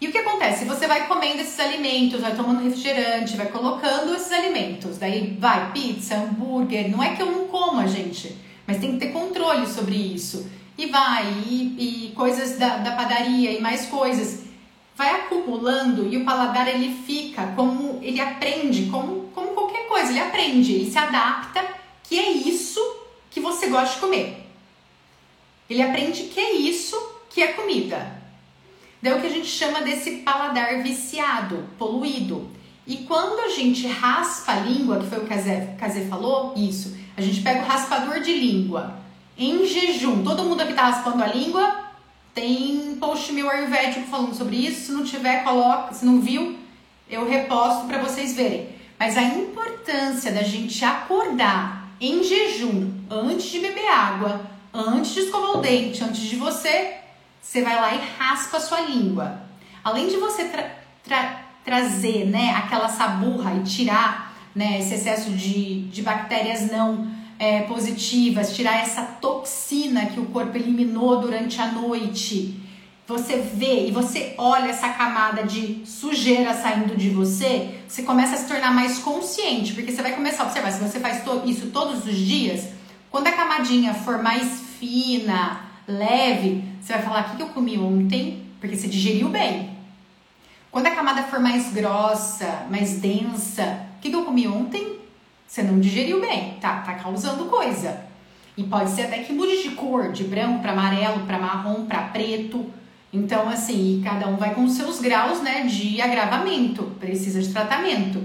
[0.01, 0.63] E o que acontece?
[0.63, 4.97] Você vai comendo esses alimentos, vai tomando refrigerante, vai colocando esses alimentos.
[4.97, 6.89] Daí vai pizza, hambúrguer.
[6.89, 8.35] Não é que eu não como, gente,
[8.65, 10.49] mas tem que ter controle sobre isso.
[10.77, 14.45] E vai, e, e coisas da, da padaria e mais coisas.
[14.95, 20.19] Vai acumulando e o paladar ele fica como ele aprende, como, como qualquer coisa, ele
[20.19, 21.65] aprende, ele se adapta
[22.03, 22.79] que é isso
[23.29, 24.45] que você gosta de comer.
[25.69, 26.97] Ele aprende que é isso
[27.29, 28.18] que é comida.
[29.01, 32.49] Daí o que a gente chama desse paladar viciado, poluído.
[32.85, 35.89] E quando a gente raspa a língua, que foi o que a Zé, que a
[35.89, 38.99] Zé falou, isso, a gente pega o raspador de língua
[39.37, 40.23] em jejum.
[40.23, 41.85] Todo mundo aqui tá raspando a língua,
[42.33, 44.87] tem post meu ayurvédico falando sobre isso.
[44.87, 45.93] Se não tiver, coloca.
[45.93, 46.57] Se não viu,
[47.09, 48.69] eu reposto para vocês verem.
[48.97, 54.41] Mas a importância da gente acordar em jejum, antes de beber água,
[54.73, 56.95] antes de escovar o dente, antes de você
[57.41, 59.41] você vai lá e raspa a sua língua.
[59.83, 65.81] Além de você tra tra trazer né, aquela saburra e tirar né, esse excesso de,
[65.87, 72.59] de bactérias não é, positivas, tirar essa toxina que o corpo eliminou durante a noite.
[73.07, 78.37] Você vê e você olha essa camada de sujeira saindo de você, você começa a
[78.37, 82.05] se tornar mais consciente, porque você vai começar a observar, se você faz isso todos
[82.05, 82.67] os dias,
[83.09, 88.45] quando a camadinha for mais fina, leve, você vai falar o que, eu comi ontem,
[88.59, 89.77] porque você digeriu bem.
[90.71, 94.99] Quando a camada for mais grossa, mais densa, o que, que eu comi ontem?
[95.47, 96.81] Você não digeriu bem, tá?
[96.81, 98.01] Tá causando coisa.
[98.55, 102.03] E pode ser até que mude de cor, de branco para amarelo, para marrom, para
[102.03, 102.71] preto.
[103.11, 108.23] Então, assim, cada um vai com os seus graus, né, de agravamento, precisa de tratamento.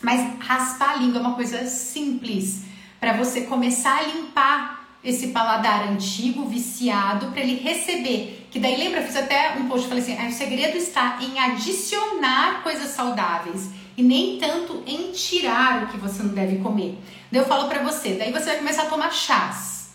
[0.00, 2.64] Mas raspar a língua é uma coisa simples
[2.98, 8.46] para você começar a limpar esse paladar antigo, viciado, para ele receber.
[8.50, 11.38] Que daí lembra, eu fiz até um post, falei assim, ah, o segredo está em
[11.38, 16.96] adicionar coisas saudáveis e nem tanto em tirar o que você não deve comer.
[17.30, 19.90] Daí eu falo para você, daí você vai começar a tomar chás.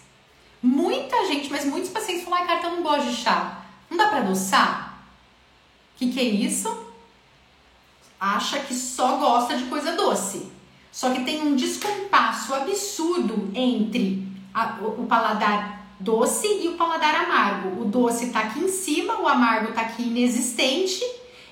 [0.61, 3.63] Muita gente, mas muitos pacientes falam, ai, cara, eu não gosto de chá.
[3.89, 4.99] Não dá para adoçar?
[5.95, 6.85] O que, que é isso?
[8.19, 10.51] Acha que só gosta de coisa doce.
[10.91, 14.26] Só que tem um descompasso absurdo entre
[14.57, 17.79] a, o, paladar doce e o paladar amargo.
[17.81, 21.03] O doce está aqui em cima, o amargo está aqui inexistente.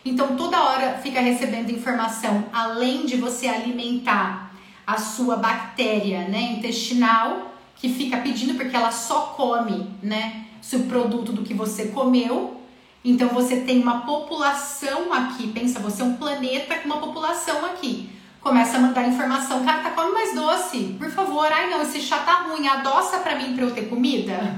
[0.04, 4.52] Então toda hora fica recebendo informação, além de você alimentar
[4.88, 11.44] a sua bactéria, né, intestinal, que fica pedindo porque ela só come, né, subproduto do
[11.44, 12.62] que você comeu.
[13.04, 18.15] Então você tem uma população aqui, pensa, você é um planeta com uma população aqui
[18.46, 22.20] começa a mandar informação, cara, tá comendo mais doce, por favor, ai não, esse chá
[22.20, 24.56] tá ruim, adoça pra mim pra eu ter comida.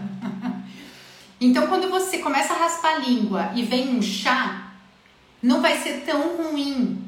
[1.39, 4.73] então quando você começa a raspar a língua e vem um chá,
[5.41, 7.01] não vai ser tão ruim,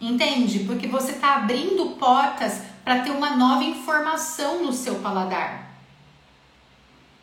[0.00, 0.60] entende?
[0.60, 5.68] Porque você tá abrindo portas para ter uma nova informação no seu paladar.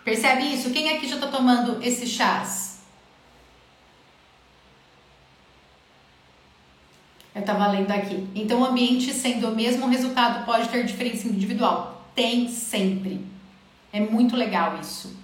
[0.04, 0.71] Percebe isso?
[0.71, 2.71] Quem aqui já tá tomando esses chás?
[7.31, 8.27] Eu estava lendo aqui.
[8.34, 12.08] Então, o ambiente sendo o mesmo, resultado pode ter diferença individual.
[12.15, 13.25] Tem sempre.
[13.91, 15.15] É muito legal isso.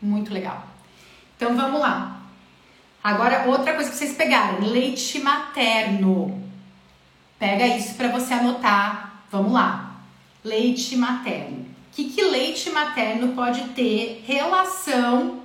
[0.00, 0.66] Muito legal.
[1.36, 2.20] Então, vamos lá.
[3.02, 6.42] Agora, outra coisa que vocês pegaram: leite materno.
[7.38, 9.22] Pega isso para você anotar.
[9.30, 10.00] Vamos lá.
[10.42, 11.58] Leite materno.
[11.60, 15.40] O que, que leite materno pode ter relação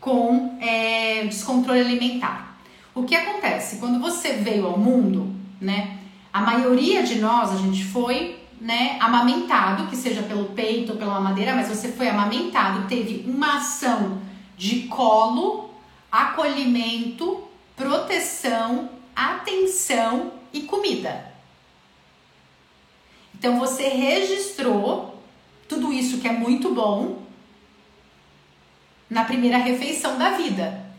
[0.00, 2.56] com é, descontrole alimentar?
[2.94, 3.76] O que acontece?
[3.76, 5.98] Quando você veio ao mundo, né?
[6.32, 11.14] A maioria de nós, a gente foi, né, amamentado, que seja pelo peito ou pela
[11.14, 14.20] mamadeira, mas você foi amamentado, teve uma ação
[14.56, 15.70] de colo,
[16.10, 17.42] acolhimento,
[17.76, 21.32] proteção, atenção e comida.
[23.34, 25.18] Então você registrou
[25.66, 27.22] tudo isso que é muito bom
[29.08, 30.89] na primeira refeição da vida.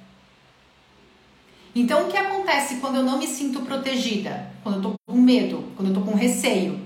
[1.74, 4.52] Então, o que acontece quando eu não me sinto protegida?
[4.62, 5.64] Quando eu tô com medo?
[5.76, 6.80] Quando eu tô com receio?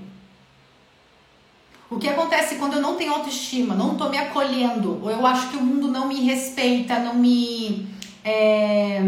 [1.88, 5.50] O que acontece quando eu não tenho autoestima, não tô me acolhendo, ou eu acho
[5.50, 7.86] que o mundo não me respeita, não me.
[8.24, 8.98] É,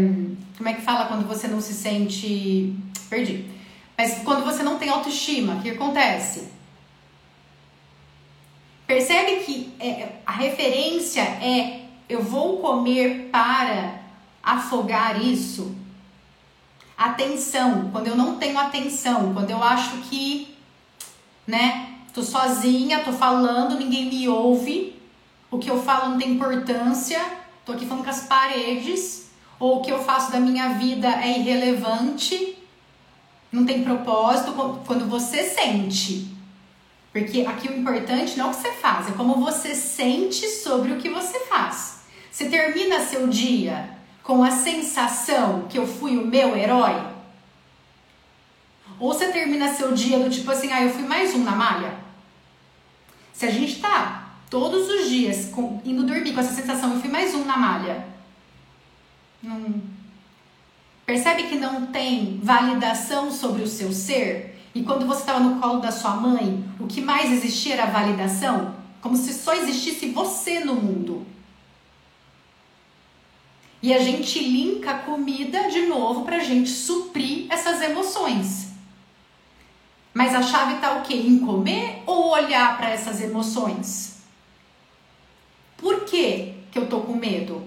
[0.57, 2.73] como é que fala quando você não se sente.
[3.09, 3.45] Perdi.
[3.97, 6.47] Mas quando você não tem autoestima, o que acontece?
[8.87, 13.98] Percebe que é, a referência é eu vou comer para
[14.43, 15.75] afogar isso?
[16.97, 20.55] Atenção, quando eu não tenho atenção, quando eu acho que,
[21.47, 24.95] né, Tô sozinha, tô falando, ninguém me ouve.
[25.51, 27.19] O que eu falo não tem importância.
[27.65, 29.29] Tô aqui falando com as paredes.
[29.59, 32.57] Ou o que eu faço da minha vida é irrelevante.
[33.51, 34.51] Não tem propósito.
[34.85, 36.35] Quando você sente.
[37.13, 40.91] Porque aqui o importante não é o que você faz, é como você sente sobre
[40.91, 42.01] o que você faz.
[42.31, 43.97] Você termina seu dia
[44.29, 47.01] com a sensação que eu fui o meu herói?
[48.99, 51.95] Ou você termina seu dia do tipo assim, ah, eu fui mais um na malha?
[53.33, 57.09] Se a gente tá todos os dias com, indo dormir com essa sensação, eu fui
[57.09, 58.05] mais um na malha.
[59.41, 59.81] Não.
[61.07, 64.63] Percebe que não tem validação sobre o seu ser?
[64.75, 68.75] E quando você estava no colo da sua mãe, o que mais existia era validação?
[69.01, 71.25] Como se só existisse você no mundo.
[73.81, 78.69] E a gente linka a comida de novo para a gente suprir essas emoções.
[80.13, 81.13] Mas a chave está o quê?
[81.13, 84.17] Em comer ou olhar para essas emoções?
[85.77, 87.63] Por que, que eu tô com medo?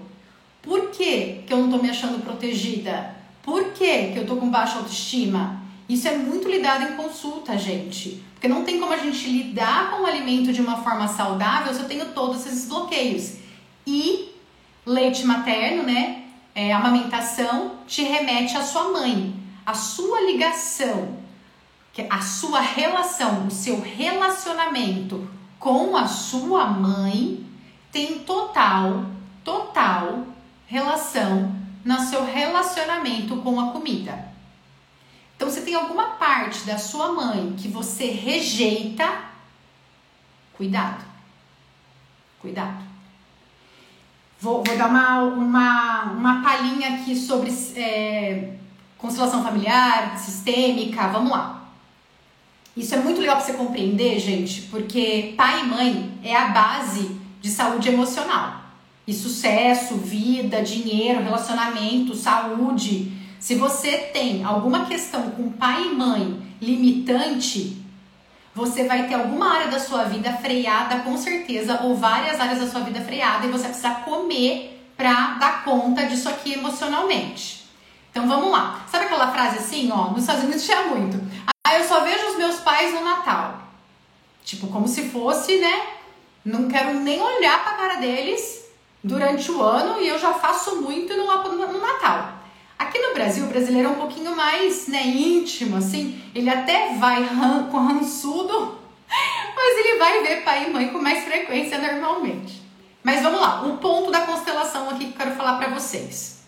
[0.61, 3.15] Por que, que eu não tô me achando protegida?
[3.41, 5.61] Por que, que eu tô com baixa autoestima?
[5.89, 8.23] Isso é muito lidado em consulta, gente.
[8.33, 11.81] Porque não tem como a gente lidar com o alimento de uma forma saudável se
[11.81, 13.33] eu tenho todos esses bloqueios.
[13.85, 14.32] E
[14.85, 16.23] leite materno, né?
[16.55, 19.33] É, amamentação te remete à sua mãe.
[19.65, 21.23] A sua ligação
[22.09, 27.45] a sua relação, o seu relacionamento com a sua mãe
[27.91, 29.05] tem total,
[29.43, 30.25] total
[30.65, 34.33] relação no seu relacionamento com a comida.
[35.35, 39.25] Então, se tem alguma parte da sua mãe que você rejeita,
[40.57, 41.03] cuidado.
[42.39, 42.92] Cuidado.
[44.43, 48.49] Vou, vou dar uma, uma, uma palhinha aqui sobre é,
[48.97, 51.07] constelação familiar, sistêmica.
[51.07, 51.63] Vamos lá.
[52.75, 57.17] Isso é muito legal para você compreender, gente, porque pai e mãe é a base
[57.39, 58.63] de saúde emocional.
[59.07, 63.13] E sucesso, vida, dinheiro, relacionamento, saúde.
[63.39, 67.81] Se você tem alguma questão com pai e mãe limitante,
[68.55, 72.67] você vai ter alguma área da sua vida freada, com certeza, ou várias áreas da
[72.67, 77.65] sua vida freada, e você precisa comer para dar conta disso aqui emocionalmente.
[78.11, 78.81] Então vamos lá.
[78.91, 80.11] Sabe aquela frase assim, ó?
[80.11, 81.19] Nos Estados Unidos tinha muito.
[81.67, 83.59] Ah, eu só vejo os meus pais no Natal.
[84.45, 85.87] Tipo, como se fosse, né?
[86.45, 88.65] Não quero nem olhar pra cara deles
[89.03, 92.42] durante o ano e eu já faço muito no, no Natal.
[92.83, 96.21] Aqui no Brasil, o brasileiro é um pouquinho mais né, íntimo, assim.
[96.35, 98.77] Ele até vai ran, com rançudo,
[99.55, 102.61] mas ele vai ver pai e mãe com mais frequência normalmente.
[103.03, 106.43] Mas vamos lá, o ponto da constelação aqui que eu quero falar para vocês.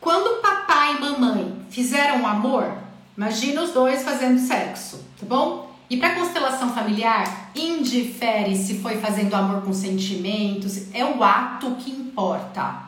[0.00, 5.74] Quando papai e mamãe fizeram amor, Imagina os dois fazendo sexo, tá bom?
[5.90, 11.90] E para constelação familiar, indifere se foi fazendo amor com sentimentos, é o ato que
[11.90, 12.80] importa,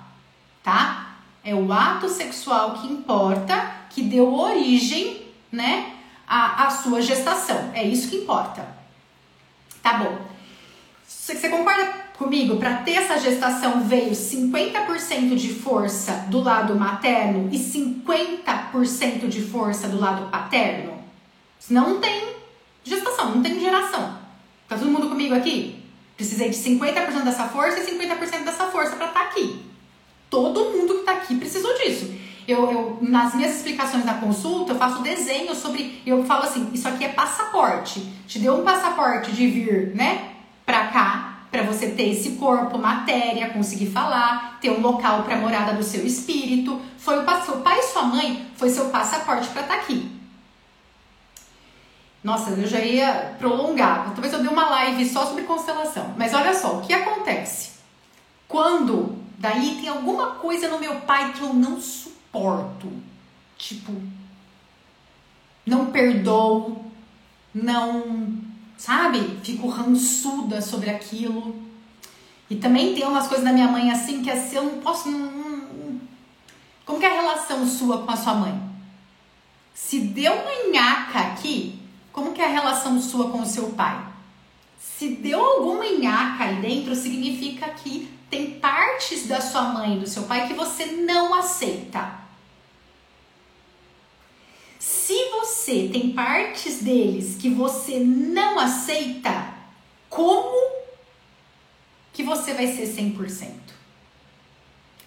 [0.62, 1.09] tá?
[1.42, 5.94] É o ato sexual que importa, que deu origem, né,
[6.26, 7.70] à, à sua gestação.
[7.74, 8.66] É isso que importa.
[9.82, 10.18] Tá bom.
[11.06, 17.58] Você concorda comigo, para ter essa gestação veio 50% de força do lado materno e
[17.58, 20.98] 50% de força do lado paterno?
[21.70, 22.34] Não tem
[22.84, 24.18] gestação, não tem geração.
[24.68, 25.82] Tá todo mundo comigo aqui?
[26.16, 29.69] Precisei de 50% dessa força e 50% dessa força para estar tá aqui.
[30.30, 32.14] Todo mundo que está aqui precisou disso.
[32.46, 36.00] Eu, eu, nas minhas explicações na consulta, eu faço desenho sobre.
[36.06, 38.00] Eu falo assim: isso aqui é passaporte.
[38.26, 40.30] Te deu um passaporte de vir, né,
[40.64, 45.72] pra cá para você ter esse corpo, matéria, conseguir falar, ter um local para morada
[45.72, 46.80] do seu espírito.
[46.96, 50.10] Foi o seu pai e sua mãe foi seu passaporte para estar tá aqui.
[52.22, 54.12] Nossa, eu já ia prolongar.
[54.12, 56.14] Talvez eu dê uma live só sobre constelação.
[56.16, 57.70] Mas olha só, o que acontece?
[58.46, 62.92] Quando daí tem alguma coisa no meu pai que eu não suporto.
[63.56, 63.90] Tipo,
[65.66, 66.84] não perdoo,
[67.54, 68.38] não
[68.76, 69.38] sabe?
[69.42, 71.54] Fico rançuda sobre aquilo.
[72.50, 75.10] E também tem umas coisas da minha mãe assim que assim, eu não posso.
[75.10, 76.00] Não, não,
[76.84, 78.60] como que é a relação sua com a sua mãe?
[79.72, 81.80] Se deu uma nhaca aqui,
[82.12, 84.04] como que é a relação sua com o seu pai?
[84.78, 90.08] Se deu alguma nhaca aí dentro, significa que tem partes da sua mãe e do
[90.08, 92.20] seu pai que você não aceita.
[94.78, 99.52] Se você tem partes deles que você não aceita,
[100.08, 100.70] como
[102.12, 103.50] que você vai ser 100%?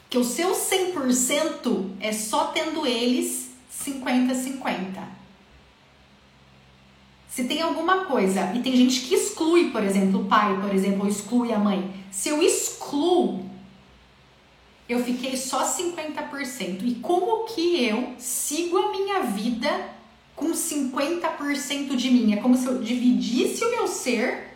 [0.09, 5.22] Que o seu 100% é só tendo eles 50-50.
[7.33, 11.01] Se tem alguma coisa, e tem gente que exclui, por exemplo, o pai, por exemplo,
[11.01, 11.91] ou exclui a mãe.
[12.11, 13.49] Se eu excluo,
[14.87, 16.83] eu fiquei só 50%.
[16.83, 19.67] E como que eu sigo a minha vida
[20.35, 22.33] com 50% de mim?
[22.33, 24.55] É como se eu dividisse o meu ser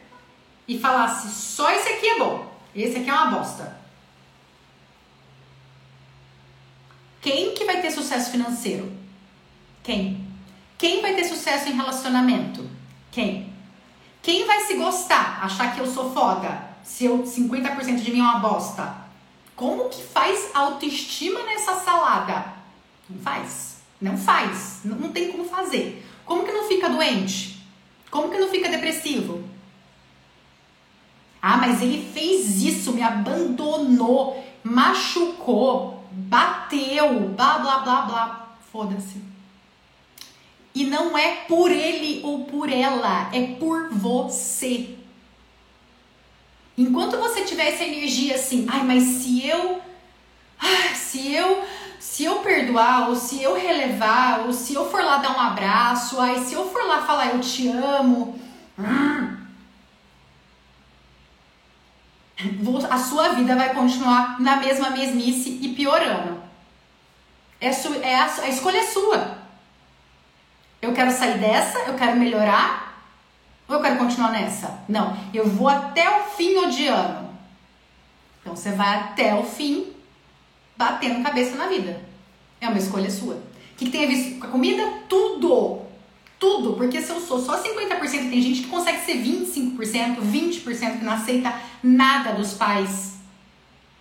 [0.67, 3.75] e falasse: só esse aqui é bom, esse aqui é uma bosta.
[7.21, 8.91] Quem que vai ter sucesso financeiro?
[9.81, 10.26] Quem?
[10.77, 12.69] Quem vai ter sucesso em relacionamento?
[13.11, 13.51] Quem?
[14.21, 18.23] Quem vai se gostar, achar que eu sou foda, se eu 50% de mim é
[18.23, 18.95] uma bosta?
[19.55, 22.53] Como que faz autoestima nessa salada?
[23.09, 23.77] Não faz.
[23.99, 24.81] Não faz.
[24.83, 26.05] Não, não tem como fazer.
[26.25, 27.57] Como que não fica doente?
[28.11, 29.43] Como que não fica depressivo?
[31.41, 38.47] Ah, mas ele fez isso, me abandonou, machucou, bateu, blá blá blá blá.
[38.71, 39.26] Foda-se.
[40.77, 44.95] E não é por ele ou por ela, é por você.
[46.77, 49.81] Enquanto você tiver essa energia assim, ai, mas se eu.
[50.93, 51.65] Se eu.
[51.99, 56.21] Se eu perdoar, ou se eu relevar, ou se eu for lá dar um abraço,
[56.21, 58.39] ai, se eu for lá falar eu te amo.
[62.87, 66.39] A sua vida vai continuar na mesma mesmice e piorando.
[67.59, 69.46] É, é a, a escolha é sua.
[70.81, 73.03] Eu quero sair dessa, eu quero melhorar,
[73.67, 74.79] ou eu quero continuar nessa?
[74.87, 77.27] Não, eu vou até o fim odiando.
[78.41, 79.87] Então você vai até o fim
[80.77, 82.01] batendo cabeça na vida.
[82.61, 83.35] É uma escolha sua.
[83.35, 83.41] O
[83.77, 84.83] que, que tem a ver com a comida?
[85.09, 85.81] Tudo!
[86.39, 86.73] Tudo!
[86.73, 91.13] Porque se eu sou só 50%, tem gente que consegue ser 25%, 20% que não
[91.13, 91.53] aceita
[91.83, 93.15] nada dos pais.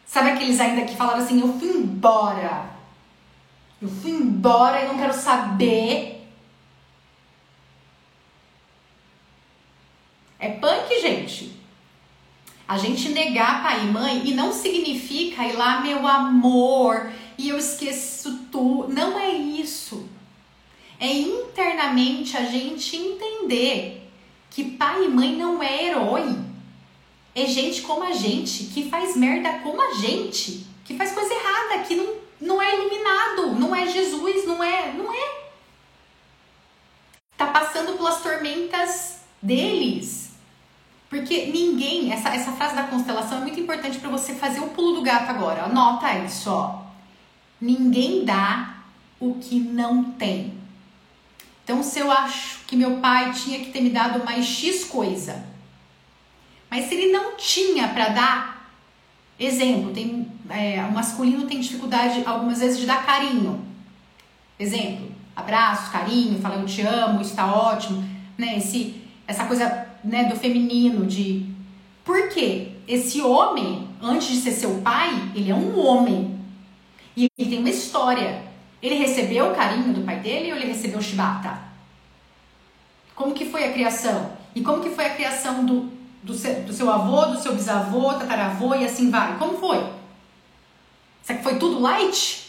[0.07, 2.71] Sabe aqueles ainda que falaram assim: eu fui embora.
[3.83, 6.16] Eu fui embora e não quero saber
[10.39, 11.57] É punk, gente.
[12.69, 17.59] A gente negar pai e mãe e não significa ir lá, meu amor, e eu
[17.59, 18.87] esqueço tu.
[18.89, 20.09] Não é isso.
[20.99, 24.11] É internamente a gente entender
[24.51, 26.37] que pai e mãe não é herói.
[27.35, 31.85] É gente como a gente, que faz merda como a gente, que faz coisa errada,
[31.85, 35.47] que não, não é iluminado, não é Jesus, não é, não é.
[37.37, 40.26] Tá passando pelas tormentas deles.
[41.17, 44.97] Porque ninguém, essa, essa frase da constelação é muito importante para você fazer o pulo
[44.97, 45.65] do gato agora.
[45.65, 46.83] Anota isso, ó.
[47.59, 48.77] Ninguém dá
[49.19, 50.53] o que não tem.
[51.65, 55.43] Então, se eu acho que meu pai tinha que ter me dado mais X coisa,
[56.71, 58.71] mas se ele não tinha para dar,
[59.39, 63.65] exemplo, tem é, o masculino tem dificuldade algumas vezes de dar carinho.
[64.59, 68.05] Exemplo, abraço, carinho, falar eu te amo, está ótimo,
[68.37, 68.59] né?
[68.59, 71.45] Esse, essa coisa né, do feminino, de.
[72.05, 72.69] Por quê?
[72.87, 76.39] Esse homem, antes de ser seu pai, ele é um homem.
[77.17, 78.45] E ele tem uma história.
[78.81, 81.59] Ele recebeu o carinho do pai dele ou ele recebeu chibata?
[83.15, 84.33] Como que foi a criação?
[84.55, 85.91] E como que foi a criação do,
[86.23, 89.37] do, seu, do seu avô, do seu bisavô, tataravô e assim vai?
[89.39, 89.85] Como foi?
[91.23, 92.47] Será que foi tudo light?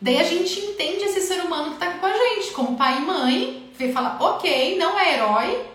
[0.00, 2.98] Daí a gente entende esse ser humano que tá aqui com a gente, como pai
[2.98, 5.73] e mãe, vê falar, ok, não é herói,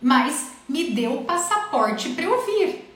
[0.00, 2.88] mas me deu o passaporte para eu vir.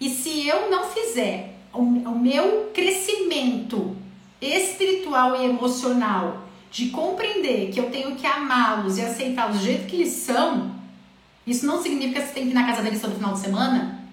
[0.00, 3.96] E se eu não fizer o, o meu crescimento
[4.40, 9.96] espiritual e emocional de compreender que eu tenho que amá-los e aceitá-los do jeito que
[9.96, 10.74] eles são,
[11.46, 14.04] isso não significa que você tem que ir na casa deles todo final de semana.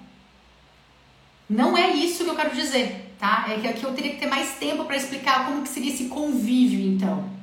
[1.50, 3.46] Não é isso que eu quero dizer, tá?
[3.50, 6.06] É que aqui eu teria que ter mais tempo para explicar como que seria esse
[6.06, 7.37] convívio, então.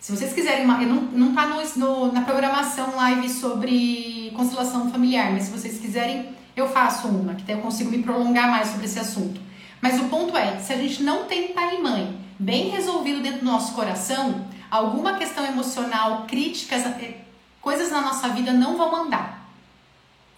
[0.00, 1.46] Se vocês quiserem, uma, não, não tá
[1.76, 7.42] no, na programação live sobre constelação familiar, mas se vocês quiserem, eu faço uma, que
[7.42, 9.40] daí eu consigo me prolongar mais sobre esse assunto.
[9.80, 13.40] Mas o ponto é, se a gente não tem pai e mãe bem resolvido dentro
[13.40, 17.18] do nosso coração, alguma questão emocional, críticas, é,
[17.60, 19.50] coisas na nossa vida não vão andar.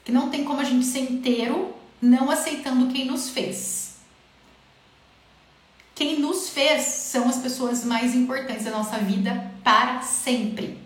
[0.04, 3.89] Que não tem como a gente ser inteiro não aceitando quem nos fez
[6.00, 10.78] quem nos fez são as pessoas mais importantes da nossa vida para sempre.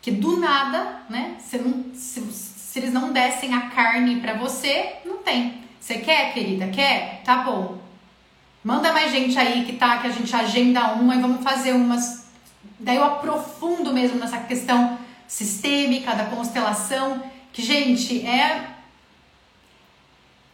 [0.00, 1.36] Que do nada, né?
[1.38, 5.64] Se, não, se, se eles não dessem a carne para você, não tem.
[5.78, 6.68] Você quer, querida?
[6.68, 7.20] Quer?
[7.26, 7.76] Tá bom.
[8.64, 12.24] Manda mais gente aí que tá, que a gente agenda uma e vamos fazer umas.
[12.80, 14.98] Daí eu aprofundo mesmo nessa questão
[15.28, 17.22] sistêmica da constelação,
[17.52, 18.70] que, gente, é.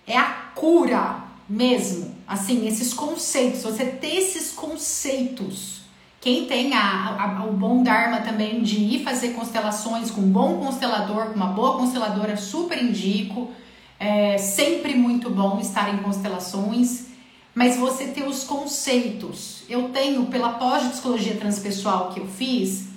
[0.05, 2.18] É a cura mesmo.
[2.29, 5.79] Assim, esses conceitos, você ter esses conceitos
[6.20, 10.59] Quem tem a, a, o bom Dharma também de ir fazer constelações com um bom
[10.59, 13.51] constelador, com uma boa consteladora, super indico.
[13.99, 17.07] É sempre muito bom estar em constelações,
[17.55, 19.62] mas você ter os conceitos.
[19.68, 22.89] Eu tenho, pela pós-psicologia transpessoal que eu fiz,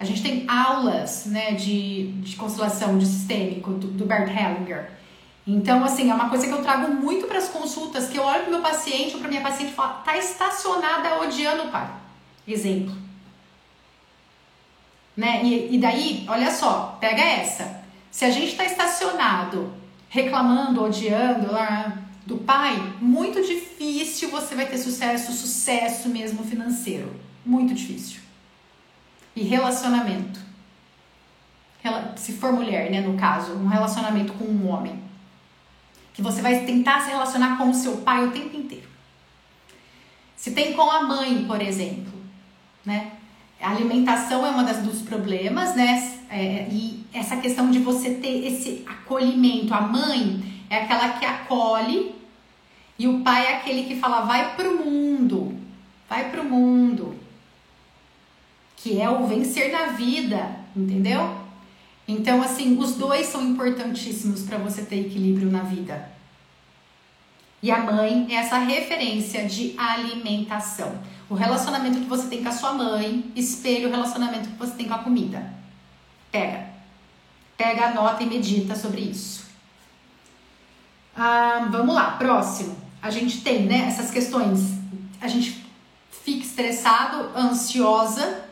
[0.00, 4.99] a gente tem aulas né, de, de constelação de sistêmico do, do Bert Hellinger.
[5.46, 8.42] Então, assim, é uma coisa que eu trago muito para as consultas, que eu olho
[8.42, 11.88] para meu paciente ou para minha paciente e falo, tá estacionada odiando o pai.
[12.46, 12.94] Exemplo.
[15.16, 15.44] Né?
[15.44, 17.82] E, e daí, olha só, pega essa.
[18.10, 19.72] Se a gente está estacionado,
[20.08, 27.14] reclamando, odiando lá, do pai, muito difícil você vai ter sucesso, sucesso mesmo financeiro.
[27.44, 28.20] Muito difícil.
[29.34, 30.38] E relacionamento.
[32.16, 35.09] Se for mulher, né, no caso, um relacionamento com um homem.
[36.20, 38.86] Que você vai tentar se relacionar com o seu pai o tempo inteiro.
[40.36, 42.12] Se tem com a mãe, por exemplo,
[42.84, 43.12] né?
[43.58, 46.18] A alimentação é um dos problemas, né?
[46.28, 49.72] É, e essa questão de você ter esse acolhimento.
[49.72, 52.14] A mãe é aquela que acolhe
[52.98, 55.58] e o pai é aquele que fala, vai pro mundo,
[56.06, 57.16] vai pro mundo.
[58.76, 61.34] Que é o vencer na vida, entendeu?
[62.06, 66.09] Então, assim, os dois são importantíssimos para você ter equilíbrio na vida.
[67.62, 70.98] E a mãe é essa referência de alimentação.
[71.28, 74.88] O relacionamento que você tem com a sua mãe espelha o relacionamento que você tem
[74.88, 75.52] com a comida.
[76.32, 76.68] Pega.
[77.56, 79.44] Pega, anota e medita sobre isso.
[81.14, 82.76] Ah, vamos lá, próximo.
[83.02, 84.60] A gente tem, né, essas questões.
[85.20, 85.64] A gente
[86.24, 88.44] fica estressado, ansiosa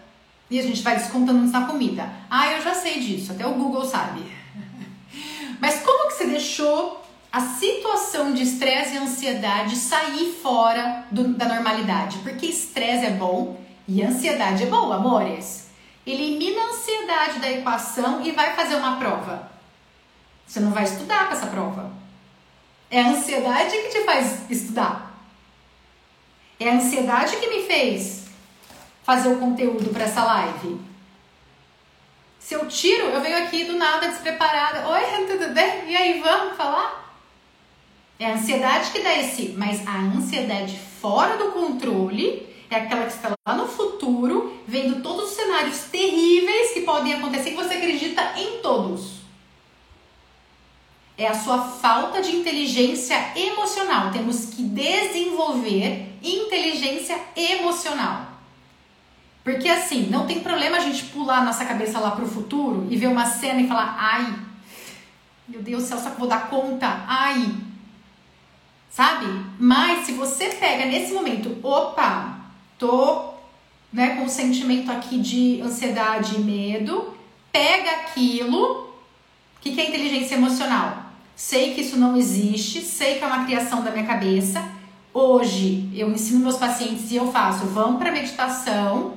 [0.50, 2.10] e a gente vai descontando isso na comida.
[2.28, 4.22] Ah, eu já sei disso, até o Google sabe.
[5.60, 11.46] Mas como que você deixou a situação de estresse e ansiedade sair fora do, da
[11.46, 12.18] normalidade.
[12.18, 15.68] Porque estresse é bom e ansiedade é bom, amores.
[16.06, 19.50] Elimina a ansiedade da equação e vai fazer uma prova.
[20.46, 21.90] Você não vai estudar para essa prova.
[22.90, 25.14] É a ansiedade que te faz estudar.
[26.58, 28.24] É a ansiedade que me fez
[29.02, 30.80] fazer o conteúdo para essa live.
[32.40, 34.88] Se eu tiro, eu venho aqui do nada despreparada.
[34.88, 35.90] Oi, tudo bem?
[35.90, 37.07] E aí, vamos falar?
[38.18, 43.12] É a ansiedade que dá esse, mas a ansiedade fora do controle é aquela que
[43.12, 48.34] está lá no futuro, vendo todos os cenários terríveis que podem acontecer e você acredita
[48.36, 49.18] em todos.
[51.16, 54.10] É a sua falta de inteligência emocional.
[54.10, 58.26] Temos que desenvolver inteligência emocional.
[59.44, 63.06] Porque assim, não tem problema a gente pular nossa cabeça lá pro futuro e ver
[63.06, 64.38] uma cena e falar: ai,
[65.48, 67.04] meu Deus do céu, só que vou dar conta?
[67.08, 67.67] Ai,
[68.90, 69.26] sabe?
[69.58, 72.38] Mas se você pega nesse momento, opa,
[72.78, 73.30] tô
[73.92, 77.14] né, com um sentimento aqui de ansiedade e medo,
[77.52, 78.88] pega aquilo.
[79.56, 81.06] O que, que é inteligência emocional?
[81.34, 84.62] Sei que isso não existe, sei que é uma criação da minha cabeça.
[85.12, 89.14] Hoje eu ensino meus pacientes e eu faço, vão para meditação,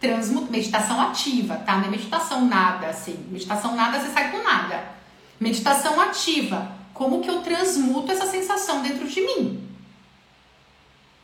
[0.00, 1.76] transmut, meditação ativa, tá?
[1.76, 3.26] Não é meditação nada assim.
[3.30, 4.82] Meditação nada, você sai com nada.
[5.40, 9.64] Meditação ativa como que eu transmuto essa sensação dentro de mim?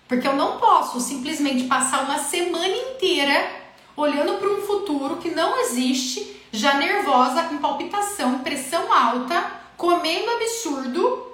[0.07, 3.51] Porque eu não posso simplesmente passar uma semana inteira
[3.97, 11.27] olhando para um futuro que não existe, já nervosa, com palpitação, pressão alta, comendo absurdo,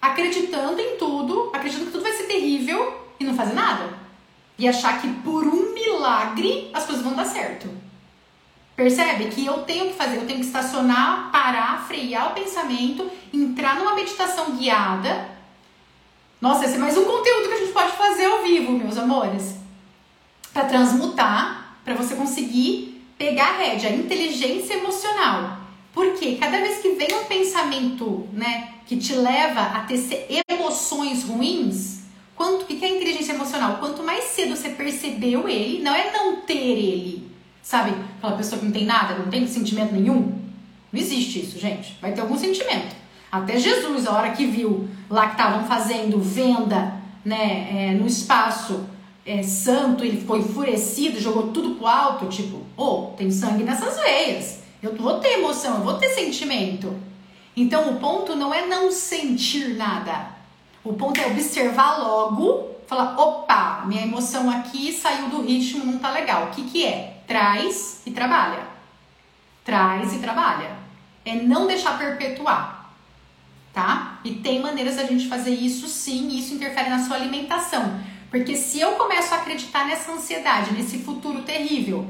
[0.00, 3.98] acreditando em tudo, acreditando que tudo vai ser terrível e não fazer nada.
[4.56, 7.68] E achar que por um milagre as coisas vão dar certo.
[8.78, 13.76] Percebe que eu tenho que fazer, eu tenho que estacionar, parar, frear o pensamento, entrar
[13.76, 15.28] numa meditação guiada.
[16.40, 19.56] Nossa, esse é mais um conteúdo que a gente pode fazer ao vivo, meus amores.
[20.52, 25.58] Para transmutar, para você conseguir pegar a rédea, a inteligência emocional.
[25.92, 32.02] Porque cada vez que vem um pensamento, né, que te leva a ter emoções ruins,
[32.36, 33.78] quanto que é inteligência emocional?
[33.78, 37.27] Quanto mais cedo você percebeu ele, não é não ter ele,
[37.68, 37.94] Sabe?
[38.16, 40.40] Aquela pessoa que não tem nada, não tem sentimento nenhum.
[40.90, 41.98] Não existe isso, gente.
[42.00, 42.96] Vai ter algum sentimento.
[43.30, 48.86] Até Jesus, a hora que viu lá que estavam fazendo venda né, é, no espaço
[49.26, 54.60] é, santo, ele ficou enfurecido, jogou tudo pro alto, tipo, oh, tem sangue nessas veias.
[54.82, 56.96] Eu vou ter emoção, eu vou ter sentimento.
[57.54, 60.28] Então o ponto não é não sentir nada.
[60.82, 66.10] O ponto é observar logo, falar, opa, minha emoção aqui saiu do ritmo, não tá
[66.10, 66.44] legal.
[66.44, 67.17] O que que é?
[67.28, 68.66] Traz e trabalha.
[69.64, 70.70] Traz e trabalha.
[71.24, 72.90] É não deixar perpetuar,
[73.72, 74.18] tá?
[74.24, 78.00] E tem maneiras da gente fazer isso sim, e isso interfere na sua alimentação.
[78.30, 82.08] Porque se eu começo a acreditar nessa ansiedade, nesse futuro terrível,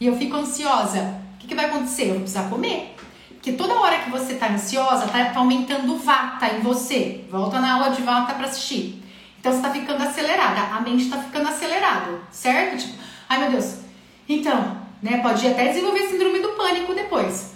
[0.00, 2.04] e eu fico ansiosa, o que, que vai acontecer?
[2.04, 2.94] Eu vou precisar comer.
[3.30, 7.24] Porque toda hora que você tá ansiosa, tá, tá aumentando vata em você.
[7.30, 9.02] Volta na aula de vata para assistir.
[9.40, 12.78] Então você tá ficando acelerada, a mente tá ficando acelerada, certo?
[12.78, 12.94] Tipo,
[13.28, 13.79] ai meu Deus.
[14.30, 17.52] Então, né, pode até desenvolver síndrome do pânico depois.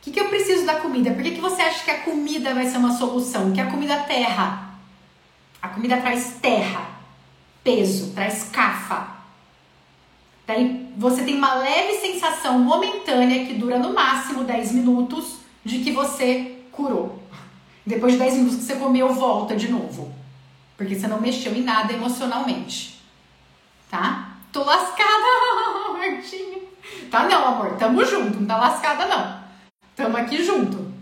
[0.00, 1.10] que, que eu preciso da comida?
[1.10, 3.52] Por que, que você acha que a comida vai ser uma solução?
[3.52, 4.70] Que a comida terra.
[5.60, 6.88] A comida traz terra,
[7.62, 9.18] peso, traz cafa.
[10.46, 15.90] Daí você tem uma leve sensação momentânea que dura no máximo 10 minutos de que
[15.90, 17.22] você curou.
[17.84, 20.10] Depois de 10 minutos que você comeu, volta de novo.
[20.74, 22.98] Porque você não mexeu em nada emocionalmente.
[23.90, 24.38] Tá?
[24.50, 25.04] Tô lascada,
[26.10, 26.62] Martinho.
[27.10, 27.76] Tá não, amor.
[27.76, 28.40] Tamo junto.
[28.40, 29.38] Não tá lascada, não.
[29.94, 30.92] Tamo aqui junto.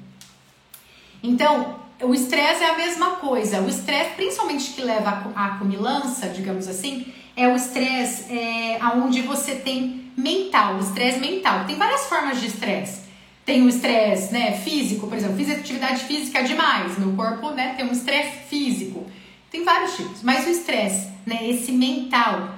[1.22, 3.61] Então, o estresse é a mesma coisa.
[3.61, 9.57] O estresse, principalmente que leva à comilança, digamos assim, é o estresse é, onde você
[9.57, 11.64] tem mental, o estresse mental.
[11.66, 13.07] Tem várias formas de estresse.
[13.44, 17.86] Tem o estresse né, físico, por exemplo, fiz atividade física demais, meu corpo né, tem
[17.86, 19.07] um estresse físico.
[19.52, 22.57] Tem vários tipos, mas o estresse, né, esse mental,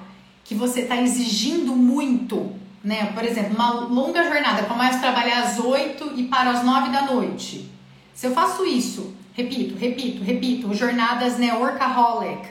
[0.49, 3.13] que você está exigindo muito, né?
[3.13, 7.03] Por exemplo, uma longa jornada, começo a trabalhar às 8 e para às 9 da
[7.03, 7.71] noite.
[8.15, 12.49] Se eu faço isso, repito, repito, repito, jornadas né, workaholic,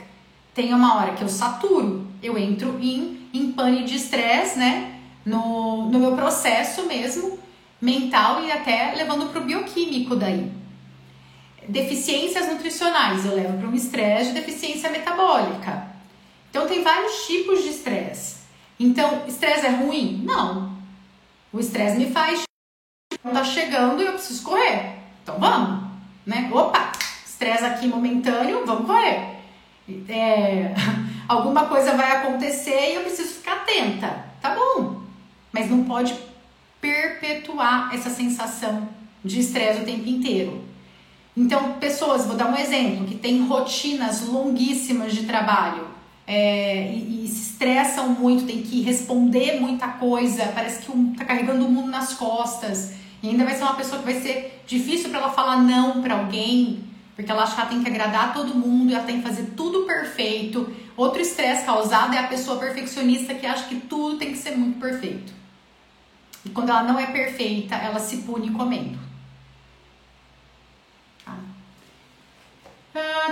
[0.54, 5.00] tem uma hora que eu saturo, eu entro em, em pane de estresse, né?
[5.26, 7.36] No, no meu processo mesmo,
[7.80, 10.48] mental e até levando para o bioquímico daí.
[11.68, 15.87] Deficiências nutricionais, eu levo para um estresse de deficiência metabólica.
[16.50, 18.38] Então tem vários tipos de estresse.
[18.78, 20.22] Então, estresse é ruim?
[20.24, 20.76] Não.
[21.52, 22.42] O estresse me faz
[23.22, 24.94] tá chegando e eu preciso correr.
[25.22, 25.84] Então vamos,
[26.24, 26.48] né?
[26.52, 26.92] Opa,
[27.26, 29.36] estresse aqui momentâneo, vamos correr.
[30.08, 30.74] É,
[31.28, 34.24] alguma coisa vai acontecer e eu preciso ficar atenta.
[34.40, 35.02] Tá bom.
[35.52, 36.16] Mas não pode
[36.80, 38.88] perpetuar essa sensação
[39.24, 40.64] de estresse o tempo inteiro.
[41.36, 45.87] Então, pessoas, vou dar um exemplo, que tem rotinas longuíssimas de trabalho
[46.30, 51.24] é, e, e, se estressam muito, tem que responder muita coisa, parece que um, tá
[51.24, 52.92] carregando o mundo nas costas.
[53.22, 56.18] E ainda vai ser uma pessoa que vai ser difícil para ela falar não para
[56.18, 56.84] alguém,
[57.16, 59.54] porque ela acha que ela tem que agradar todo mundo e ela tem que fazer
[59.56, 60.70] tudo perfeito.
[60.94, 64.78] Outro estresse causado é a pessoa perfeccionista que acha que tudo tem que ser muito
[64.78, 65.32] perfeito.
[66.44, 69.07] E quando ela não é perfeita, ela se pune comendo.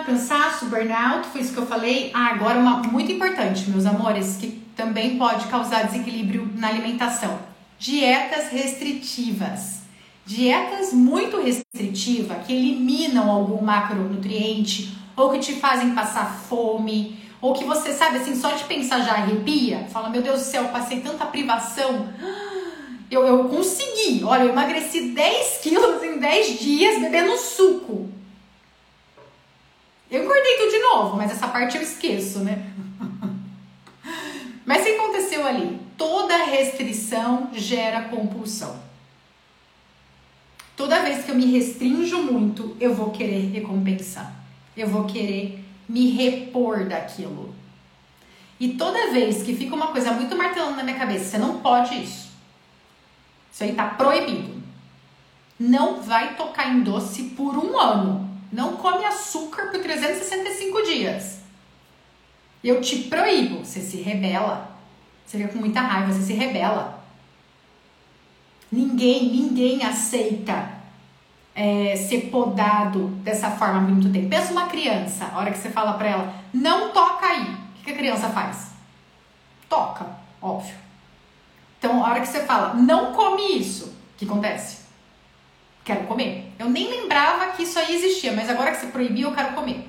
[0.05, 2.11] Cansaço, burnout, foi isso que eu falei.
[2.15, 7.39] Ah, agora uma muito importante, meus amores, que também pode causar desequilíbrio na alimentação.
[7.79, 9.81] Dietas restritivas.
[10.25, 17.65] Dietas muito restritivas que eliminam algum macronutriente ou que te fazem passar fome, ou que
[17.65, 21.25] você sabe assim, só de pensar já arrepia, fala: Meu Deus do céu, passei tanta
[21.27, 22.09] privação.
[23.11, 28.11] Eu, eu consegui, olha, eu emagreci 10 quilos em 10 dias bebendo suco.
[30.11, 32.71] Eu engordei tudo de novo, mas essa parte eu esqueço, né?
[34.65, 35.81] mas o que aconteceu ali?
[35.99, 38.87] Toda restrição gera compulsão.
[40.77, 44.33] Toda vez que eu me restrinjo muito, eu vou querer recompensar.
[44.77, 47.55] Eu vou querer me repor daquilo.
[48.61, 51.95] E toda vez que fica uma coisa muito martelando na minha cabeça, você não pode
[51.95, 52.31] isso.
[53.53, 54.63] Isso aí tá proibido.
[55.59, 58.26] Não vai tocar em doce por um ano.
[58.57, 61.41] Não come açúcar por 365 dias.
[62.65, 63.63] Eu te proíbo.
[63.63, 64.75] Você se rebela.
[65.27, 67.05] Você fica com muita raiva, você se rebela.
[68.73, 70.71] Ninguém, ninguém aceita
[71.55, 74.31] é, ser podado dessa forma por muito tempo.
[74.31, 77.57] Pensa uma criança, a hora que você fala pra ela, não toca aí.
[77.81, 78.71] O que a criança faz?
[79.69, 80.07] Toca,
[80.41, 80.77] óbvio.
[81.79, 84.86] Então, a hora que você fala, não come isso, o que acontece?
[85.87, 86.53] Quero comer.
[86.59, 89.89] Eu nem lembrava que isso aí existia, mas agora que você proibiu, eu quero comer.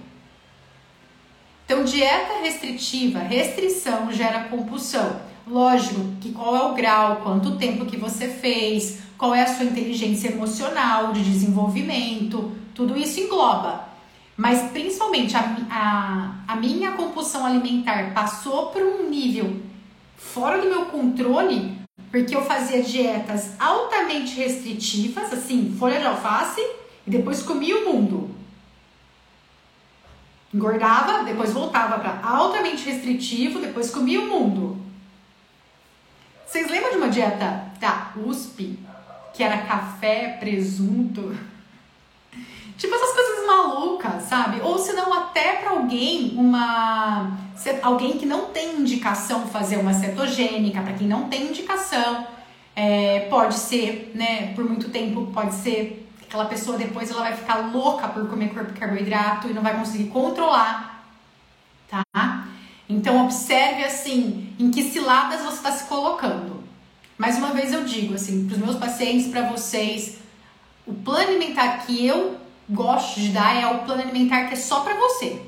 [1.66, 5.20] Então, dieta restritiva, restrição gera compulsão.
[5.46, 9.66] Lógico que qual é o grau, quanto tempo que você fez, qual é a sua
[9.66, 13.88] inteligência emocional, de desenvolvimento, tudo isso engloba.
[14.38, 19.62] Mas principalmente a, a, a minha compulsão alimentar passou por um nível
[20.16, 21.78] fora do meu controle
[22.12, 26.62] porque eu fazia dietas altamente restritivas, assim, folha de alface,
[27.06, 28.30] e depois comia o mundo.
[30.54, 34.82] Engordava, depois voltava para altamente restritivo, depois comia o mundo.
[36.46, 38.80] Vocês lembram de uma dieta da USP,
[39.34, 41.38] que era café, presunto?
[42.78, 44.24] Tipo essas coisas malucas.
[44.28, 44.62] sabe?
[44.62, 47.32] Ou se não até para alguém uma
[47.82, 52.28] alguém que não tem indicação fazer uma cetogênica, para quem não tem indicação,
[52.76, 57.72] é, pode ser, né, por muito tempo pode ser aquela pessoa depois ela vai ficar
[57.74, 61.04] louca por comer carboidrato e não vai conseguir controlar,
[61.90, 62.48] tá?
[62.88, 66.64] Então observe assim em que ciladas você está se colocando.
[67.18, 70.20] Mais uma vez eu digo assim para os meus pacientes, para vocês,
[70.86, 74.82] o plano alimentar que eu gosto de dar é o plano alimentar que é só
[74.82, 75.42] para você,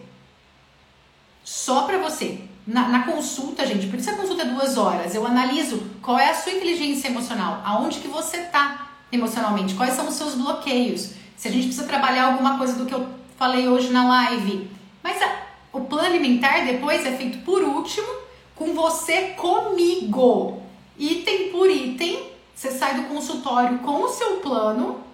[1.43, 2.41] só para você.
[2.65, 5.15] Na, na, consulta, gente, por isso a consulta é duas horas.
[5.15, 10.07] Eu analiso qual é a sua inteligência emocional, aonde que você tá emocionalmente, quais são
[10.07, 11.13] os seus bloqueios.
[11.35, 14.69] Se a gente precisa trabalhar alguma coisa do que eu falei hoje na live.
[15.01, 15.31] Mas a,
[15.73, 18.07] o plano alimentar depois é feito por último
[18.55, 20.61] com você comigo.
[20.97, 25.08] Item por item, você sai do consultório com o seu plano.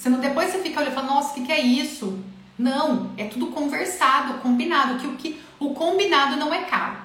[0.00, 2.18] Você não, depois você fica olhando e fala, nossa, o que, que é isso?
[2.58, 4.98] Não, é tudo conversado, combinado.
[4.98, 6.96] Que o que o combinado não é caro.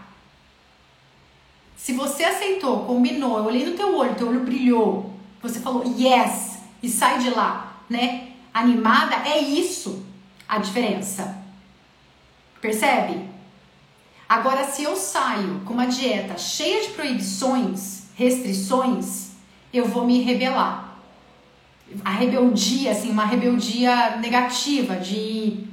[1.76, 6.60] Se você aceitou, combinou, eu olhei no teu olho, teu olho brilhou, você falou yes
[6.82, 8.30] e sai de lá, né?
[8.54, 10.06] Animada, é isso
[10.48, 11.38] a diferença.
[12.62, 13.30] Percebe?
[14.28, 19.32] Agora, se eu saio com uma dieta cheia de proibições, restrições,
[19.74, 20.85] eu vou me rebelar.
[22.04, 25.66] A rebeldia, assim, uma rebeldia negativa de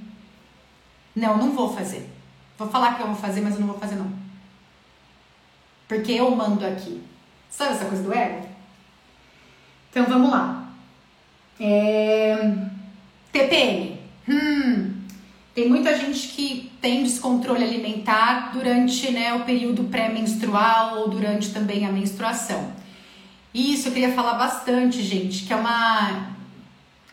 [1.14, 2.08] não, não vou fazer.
[2.58, 4.10] Vou falar que eu vou fazer, mas eu não vou fazer não.
[5.86, 7.02] Porque eu mando aqui.
[7.50, 8.46] Sabe essa coisa do ego?
[9.90, 10.70] Então vamos lá.
[11.60, 12.36] É...
[13.30, 13.98] TPM.
[14.28, 14.94] Hum,
[15.54, 21.84] tem muita gente que tem descontrole alimentar durante né, o período pré-menstrual ou durante também
[21.84, 22.72] a menstruação.
[23.54, 26.30] Isso eu queria falar bastante, gente, que é uma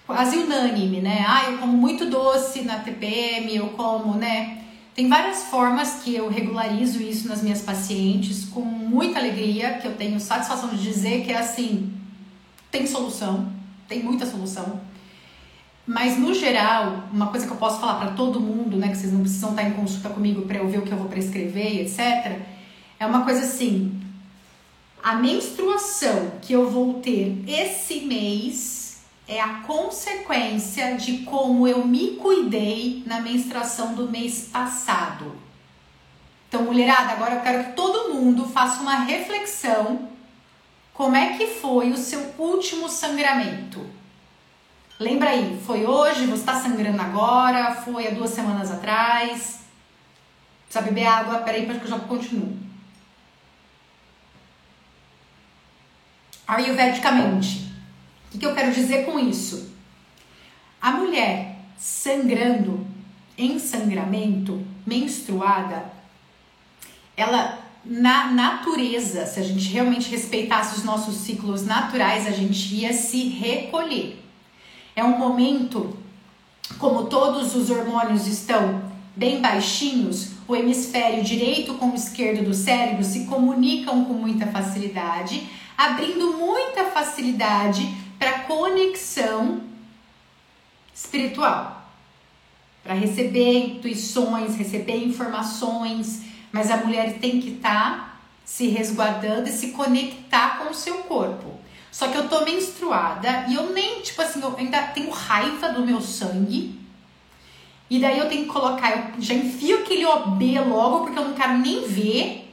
[0.07, 1.25] quase unânime, né?
[1.27, 4.63] Ah, eu como muito doce na TPM, eu como, né?
[4.95, 9.95] Tem várias formas que eu regularizo isso nas minhas pacientes com muita alegria, que eu
[9.95, 11.93] tenho satisfação de dizer que é assim,
[12.71, 13.51] tem solução,
[13.87, 14.81] tem muita solução.
[15.85, 19.11] Mas no geral, uma coisa que eu posso falar para todo mundo, né, que vocês
[19.11, 22.39] não precisam estar em consulta comigo para eu ver o que eu vou prescrever, etc.
[22.99, 23.99] É uma coisa assim:
[25.10, 32.12] a menstruação que eu vou ter esse mês é a consequência de como eu me
[32.18, 35.36] cuidei na menstruação do mês passado.
[36.47, 40.10] Então, mulherada, agora eu quero que todo mundo faça uma reflexão
[40.93, 43.84] como é que foi o seu último sangramento.
[44.99, 49.62] Lembra aí, foi hoje, você está sangrando agora, foi há duas semanas atrás.
[50.66, 52.68] Precisa beber água, peraí, que eu já continuo.
[56.50, 57.72] Ayurvedicamente,
[58.26, 59.72] o que, que eu quero dizer com isso?
[60.82, 62.88] A mulher sangrando,
[63.38, 65.93] em sangramento, menstruada,
[67.16, 72.93] ela na natureza, se a gente realmente respeitasse os nossos ciclos naturais, a gente ia
[72.93, 74.20] se recolher.
[74.95, 75.95] É um momento,
[76.80, 78.82] como todos os hormônios estão
[79.16, 85.47] bem baixinhos, o hemisfério direito com o esquerdo do cérebro se comunicam com muita facilidade,
[85.80, 89.61] abrindo muita facilidade para conexão
[90.93, 91.89] espiritual,
[92.84, 99.53] para receber intuições, receber informações, mas a mulher tem que estar tá se resguardando e
[99.53, 101.57] se conectar com o seu corpo.
[101.89, 105.86] Só que eu tô menstruada e eu nem, tipo assim, eu ainda tenho raiva do
[105.86, 106.77] meu sangue.
[107.89, 111.34] E daí eu tenho que colocar, eu já enfio aquele OB logo, porque eu não
[111.34, 112.49] quero nem ver,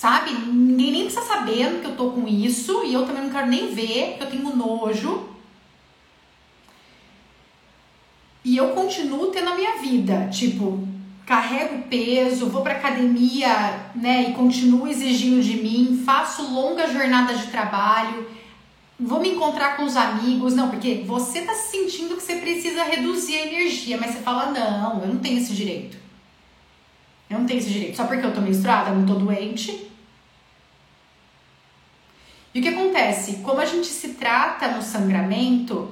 [0.00, 0.32] sabe?
[0.32, 2.84] Ninguém nem precisa saber que eu tô com isso.
[2.84, 5.28] E eu também não quero nem ver, porque eu tenho nojo.
[8.42, 10.88] E eu continuo tendo a minha vida, tipo,
[11.26, 17.48] carrego peso, vou pra academia, né, e continuo exigindo de mim, faço longas jornadas de
[17.48, 18.40] trabalho
[19.00, 23.36] vou me encontrar com os amigos, não, porque você tá sentindo que você precisa reduzir
[23.36, 25.96] a energia, mas você fala, não, eu não tenho esse direito.
[27.30, 27.96] Eu não tenho esse direito.
[27.96, 29.89] Só porque eu tô menstruada, não tô doente.
[32.54, 33.36] E o que acontece?
[33.44, 35.88] Como a gente se trata no sangramento,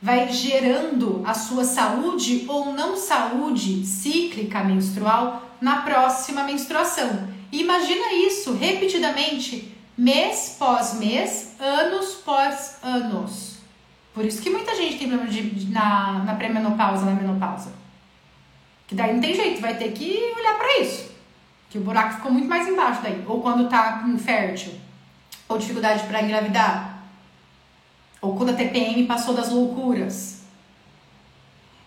[0.00, 7.28] vai gerando a sua saúde ou não saúde cíclica menstrual na próxima menstruação.
[7.52, 13.58] E imagina isso repetidamente mês pós mês, anos pós anos.
[14.12, 17.72] Por isso que muita gente tem problema de, de na, na pré-menopausa, na menopausa.
[18.88, 21.12] Que daí não tem jeito, vai ter que olhar para isso.
[21.70, 23.24] Que o buraco ficou muito mais embaixo daí.
[23.26, 24.74] Ou quando tá infértil,
[25.52, 27.04] ou dificuldade para engravidar,
[28.20, 30.42] ou quando a TPM passou das loucuras.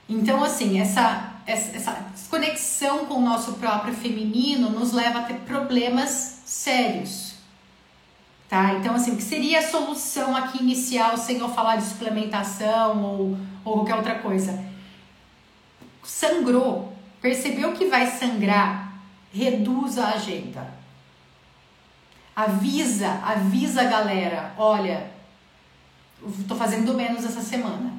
[0.07, 6.41] Então, assim, essa essa desconexão com o nosso próprio feminino nos leva a ter problemas
[6.43, 7.36] sérios.
[8.49, 8.74] Tá?
[8.74, 13.38] Então, assim, o que seria a solução aqui inicial, sem eu falar de suplementação ou,
[13.63, 14.63] ou qualquer outra coisa?
[16.03, 18.93] Sangrou, percebeu que vai sangrar,
[19.32, 20.74] reduz a agenda.
[22.36, 25.09] Avisa, avisa a galera, olha,
[26.47, 27.93] tô fazendo menos essa semana.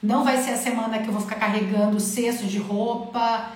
[0.00, 3.50] Não vai ser a semana que eu vou ficar carregando cesto de roupa,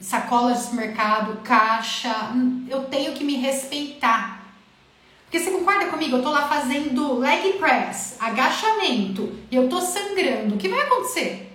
[0.00, 2.14] sacola de supermercado, caixa.
[2.68, 4.42] Eu tenho que me respeitar.
[5.24, 6.16] Porque você concorda comigo?
[6.16, 10.54] Eu tô lá fazendo leg press, agachamento, e eu tô sangrando.
[10.54, 11.52] O que vai acontecer?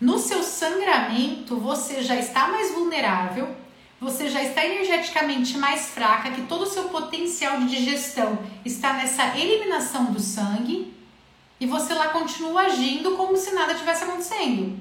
[0.00, 3.54] No seu sangramento, você já está mais vulnerável,
[4.00, 9.36] você já está energeticamente mais fraca, que todo o seu potencial de digestão está nessa
[9.36, 10.94] eliminação do sangue
[11.60, 14.78] e você lá continua agindo como se nada tivesse acontecendo.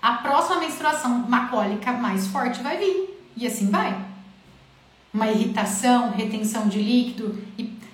[0.00, 4.02] A próxima menstruação, uma cólica mais forte vai vir e assim vai.
[5.12, 7.38] Uma irritação, retenção de líquido,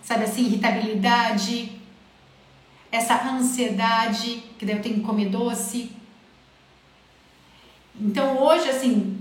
[0.05, 1.73] sabe assim, irritabilidade,
[2.93, 5.91] essa ansiedade, que daí eu tenho que comer doce.
[8.01, 9.18] Então hoje, assim,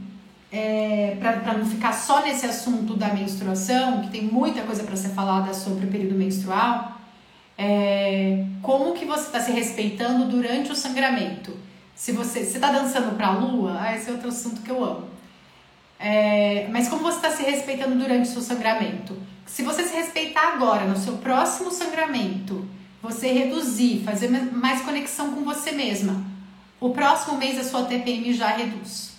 [0.52, 5.10] é, para não ficar só nesse assunto da menstruação, que tem muita coisa para ser
[5.10, 6.94] falada sobre o período menstrual,
[7.58, 11.58] é, como que você está se respeitando durante o sangramento?
[11.96, 15.08] Se você está dançando para a lua, ah, esse é outro assunto que eu amo.
[16.00, 19.18] É, mas como você está se respeitando durante o seu sangramento?
[19.46, 22.68] Se você se respeitar agora, no seu próximo sangramento,
[23.02, 26.24] você reduzir, fazer mais conexão com você mesma,
[26.80, 29.17] o próximo mês a sua TPM já reduz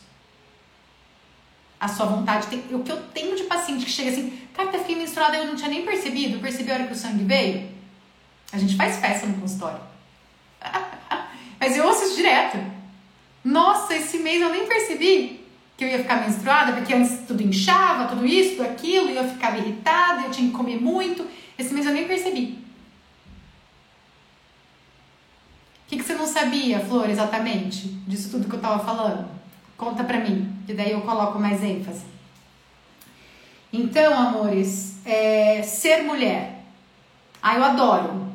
[1.81, 2.47] a sua vontade.
[2.49, 5.47] Tem, o que eu tenho de paciente que chega assim, cara, tá fiquei menstruada eu
[5.47, 7.69] não tinha nem percebido, percebi a hora que o sangue veio.
[8.53, 9.81] A gente faz festa no consultório.
[11.61, 12.59] Mas eu ouço isso direto.
[13.45, 18.09] Nossa, esse mês eu nem percebi que eu ia ficar menstruada, porque antes tudo inchava,
[18.09, 21.25] tudo isso, tudo aquilo, e eu ficava irritada, eu tinha que comer muito.
[21.57, 22.59] Esse mês eu nem percebi.
[25.87, 29.38] O que, que você não sabia, Flor, exatamente, disso tudo que eu tava falando?
[29.79, 32.05] Conta pra mim, que daí eu coloco mais ênfase.
[33.73, 36.65] Então, amores, é, ser mulher.
[37.41, 38.27] Ah, eu adoro.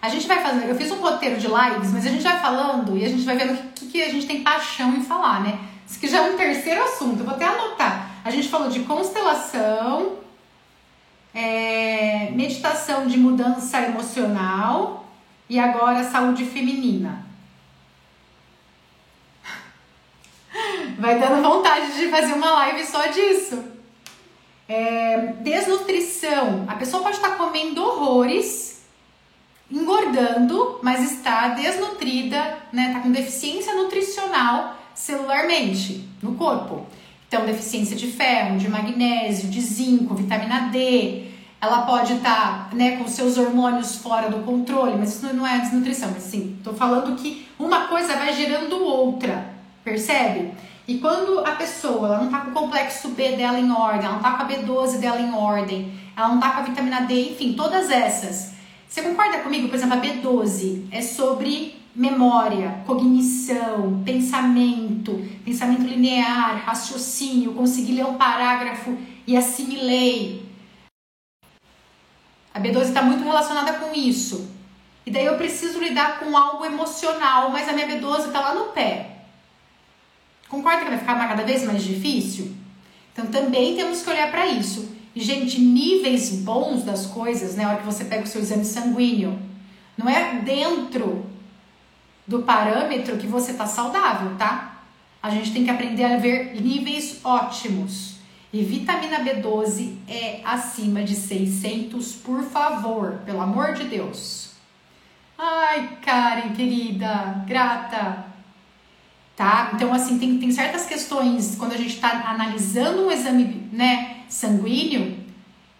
[0.00, 2.98] A gente vai fazer, eu fiz um roteiro de lives, mas a gente vai falando
[2.98, 5.60] e a gente vai vendo o que, que a gente tem paixão em falar, né?
[5.86, 8.10] Isso aqui já é um terceiro assunto, vou até anotar.
[8.24, 10.16] A gente falou de constelação,
[11.32, 15.06] é, meditação de mudança emocional
[15.48, 17.24] e agora saúde feminina.
[21.02, 23.60] Vai dando vontade de fazer uma live só disso.
[24.68, 26.64] É, desnutrição.
[26.68, 28.84] A pessoa pode estar comendo horrores,
[29.68, 32.86] engordando, mas está desnutrida, né?
[32.86, 36.86] Está com deficiência nutricional celularmente no corpo.
[37.26, 41.24] Então, deficiência de ferro, de magnésio, de zinco, vitamina D.
[41.60, 45.58] Ela pode estar tá, né, com seus hormônios fora do controle, mas isso não é
[45.58, 46.10] desnutrição.
[46.12, 50.52] Mas sim, tô falando que uma coisa vai gerando outra, percebe?
[50.92, 54.16] E quando a pessoa ela não tá com o complexo B dela em ordem, ela
[54.16, 57.30] não tá com a B12 dela em ordem, ela não tá com a vitamina D,
[57.30, 58.52] enfim, todas essas.
[58.86, 59.68] Você concorda comigo?
[59.68, 68.18] Por exemplo, a B12 é sobre memória, cognição, pensamento, pensamento linear, raciocínio, conseguir ler um
[68.18, 68.94] parágrafo
[69.26, 70.44] e assimilei.
[72.52, 74.46] A B12 está muito relacionada com isso.
[75.06, 78.66] E daí eu preciso lidar com algo emocional, mas a minha B12 está lá no
[78.74, 79.11] pé.
[80.52, 82.54] Concorda que vai ficar cada vez mais difícil?
[83.10, 84.94] Então também temos que olhar para isso.
[85.16, 87.64] E, gente, níveis bons das coisas, né?
[87.64, 89.38] A hora que você pega o seu exame sanguíneo,
[89.96, 91.24] não é dentro
[92.26, 94.82] do parâmetro que você tá saudável, tá?
[95.22, 98.16] A gente tem que aprender a ver níveis ótimos.
[98.52, 104.50] E vitamina B12 é acima de 600, por favor, pelo amor de Deus.
[105.38, 108.31] Ai, Karen, querida, grata
[109.36, 109.70] tá?
[109.74, 115.22] Então, assim, tem, tem certas questões, quando a gente está analisando um exame né, sanguíneo,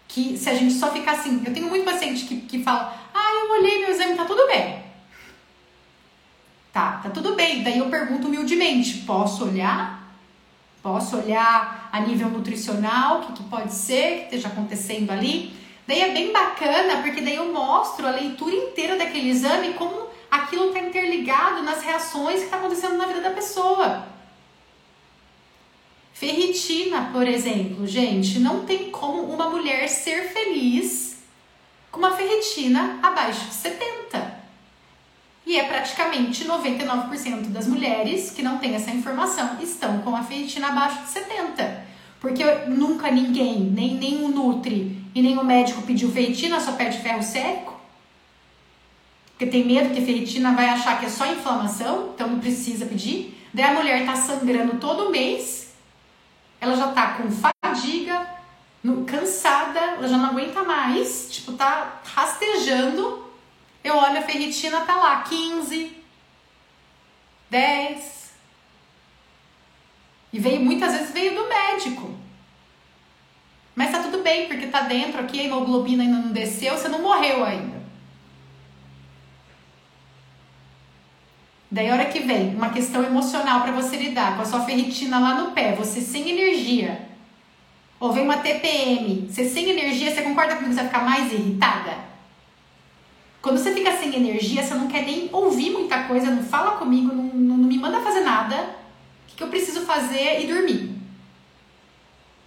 [0.07, 3.45] que se a gente só ficar assim, eu tenho muito paciente que, que fala, ah,
[3.45, 4.83] eu olhei meu exame, tá tudo bem.
[6.71, 7.63] Tá, tá tudo bem.
[7.63, 10.11] Daí eu pergunto humildemente, posso olhar?
[10.81, 15.53] Posso olhar a nível nutricional, o que, que pode ser que esteja acontecendo ali?
[15.87, 20.69] Daí é bem bacana, porque daí eu mostro a leitura inteira daquele exame como aquilo
[20.69, 24.07] está interligado nas reações que está acontecendo na vida da pessoa.
[26.11, 31.17] Ferritina, por exemplo, gente, não tem como uma mulher ser feliz
[31.91, 34.43] com uma ferritina abaixo de 70.
[35.45, 40.69] E é praticamente 99% das mulheres que não têm essa informação estão com a ferritina
[40.69, 41.85] abaixo de 70.
[42.19, 46.97] Porque nunca ninguém, nem, nem o Nutri e nem o médico pediu ferritina, só pede
[46.99, 47.72] ferro seco.
[49.43, 53.37] Porque tem medo que ferritina vai achar que é só inflamação, então não precisa pedir.
[53.53, 55.73] Daí a mulher tá sangrando todo mês,
[56.61, 58.25] ela já tá com fadiga,
[59.05, 63.21] cansada, ela já não aguenta mais, tipo, tá rastejando
[63.83, 65.91] eu olho a ferritina, tá lá, 15,
[67.49, 68.33] 10.
[70.31, 72.15] E veio, muitas vezes veio do médico.
[73.75, 77.01] Mas tá tudo bem, porque tá dentro aqui, a hemoglobina ainda não desceu, você não
[77.01, 77.72] morreu ainda.
[81.73, 85.17] Daí a hora que vem uma questão emocional para você lidar com a sua ferritina
[85.17, 87.09] lá no pé, você sem energia.
[87.99, 91.33] Ou vem uma TPM, você sem energia, você concorda comigo que você vai ficar mais
[91.33, 91.97] irritada?
[93.41, 97.07] Quando você fica sem energia, você não quer nem ouvir muita coisa, não fala comigo,
[97.07, 98.55] não, não, não me manda fazer nada.
[98.55, 100.95] O que, que eu preciso fazer e dormir?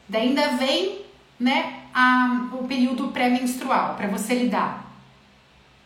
[0.08, 1.00] Daí ainda vem
[1.40, 4.85] né, a, o período pré-menstrual para você lidar.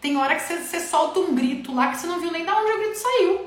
[0.01, 2.73] Tem hora que você, solta um grito lá que você não viu nem de onde
[2.73, 3.47] o grito saiu.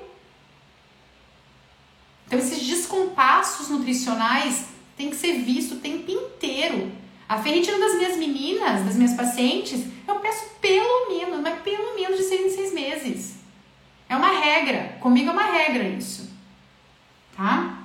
[2.27, 6.91] Então esses descompassos nutricionais tem que ser visto o tempo inteiro.
[7.27, 12.17] A ferritina das minhas meninas, das minhas pacientes, eu peço pelo menos, mas pelo menos
[12.17, 13.35] de seis em seis meses.
[14.07, 14.97] É uma regra.
[14.99, 16.29] Comigo é uma regra isso.
[17.35, 17.79] Tá?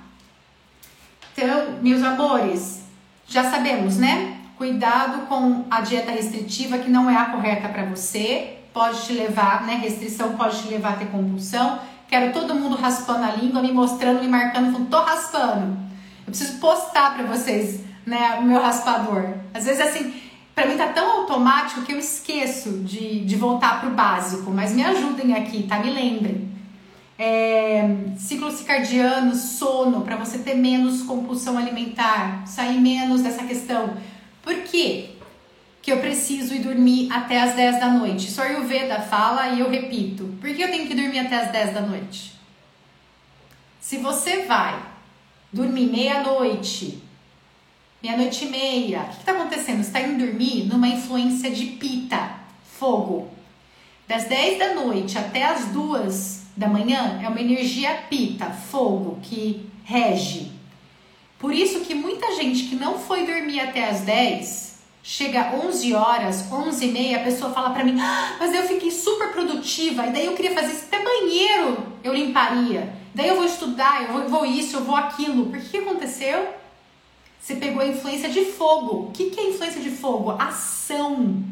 [1.32, 2.82] Então, meus amores,
[3.26, 4.38] já sabemos, né?
[4.56, 8.57] Cuidado com a dieta restritiva que não é a correta para você.
[8.72, 9.74] Pode te levar, né?
[9.74, 11.78] Restrição pode te levar a ter compulsão.
[12.08, 15.76] Quero todo mundo raspando a língua, me mostrando, me marcando, falando, tô raspando.
[16.26, 19.34] Eu preciso postar para vocês, né, o meu raspador.
[19.52, 20.14] Às vezes assim,
[20.54, 24.82] para mim tá tão automático que eu esqueço de, de voltar pro básico, mas me
[24.82, 25.78] ajudem aqui, tá?
[25.78, 26.48] Me lembrem.
[27.18, 33.94] É, ciclo circadiano, sono, para você ter menos compulsão alimentar, sair menos dessa questão.
[34.42, 35.10] Por quê?
[35.88, 38.28] Que eu preciso ir dormir até as 10 da noite.
[38.28, 40.36] Isso Ayurveda fala e eu repito.
[40.38, 42.34] Por que eu tenho que dormir até as 10 da noite?
[43.80, 44.78] Se você vai
[45.50, 47.02] dormir meia-noite,
[48.02, 49.00] meia-noite e meia.
[49.00, 49.82] O que está acontecendo?
[49.82, 52.34] Você está indo dormir numa influência de pita,
[52.78, 53.30] fogo.
[54.06, 59.64] Das 10 da noite até as 2 da manhã é uma energia pita, fogo, que
[59.84, 60.52] rege.
[61.38, 64.67] Por isso que muita gente que não foi dormir até as 10,
[65.10, 68.90] chega 11 horas, 11 e meia, a pessoa fala para mim, ah, mas eu fiquei
[68.90, 72.92] super produtiva, e daí eu queria fazer isso, até banheiro eu limparia.
[73.14, 75.46] Daí eu vou estudar, eu vou, isso, eu vou aquilo.
[75.46, 76.48] Por que aconteceu?
[77.40, 79.06] Você pegou a influência de fogo.
[79.08, 80.32] O que, que é influência de fogo?
[80.32, 81.42] Ação.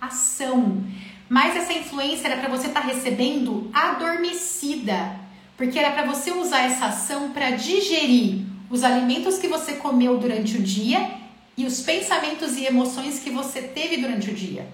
[0.00, 0.82] Ação.
[1.28, 5.20] Mas essa influência era para você estar tá recebendo adormecida.
[5.56, 10.58] Porque era para você usar essa ação para digerir os alimentos que você comeu durante
[10.58, 11.22] o dia
[11.56, 14.66] e os pensamentos e emoções que você teve durante o dia.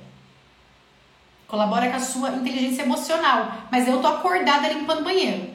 [1.47, 3.67] Colabora com a sua inteligência emocional.
[3.71, 5.51] Mas eu tô acordada limpando banheiro.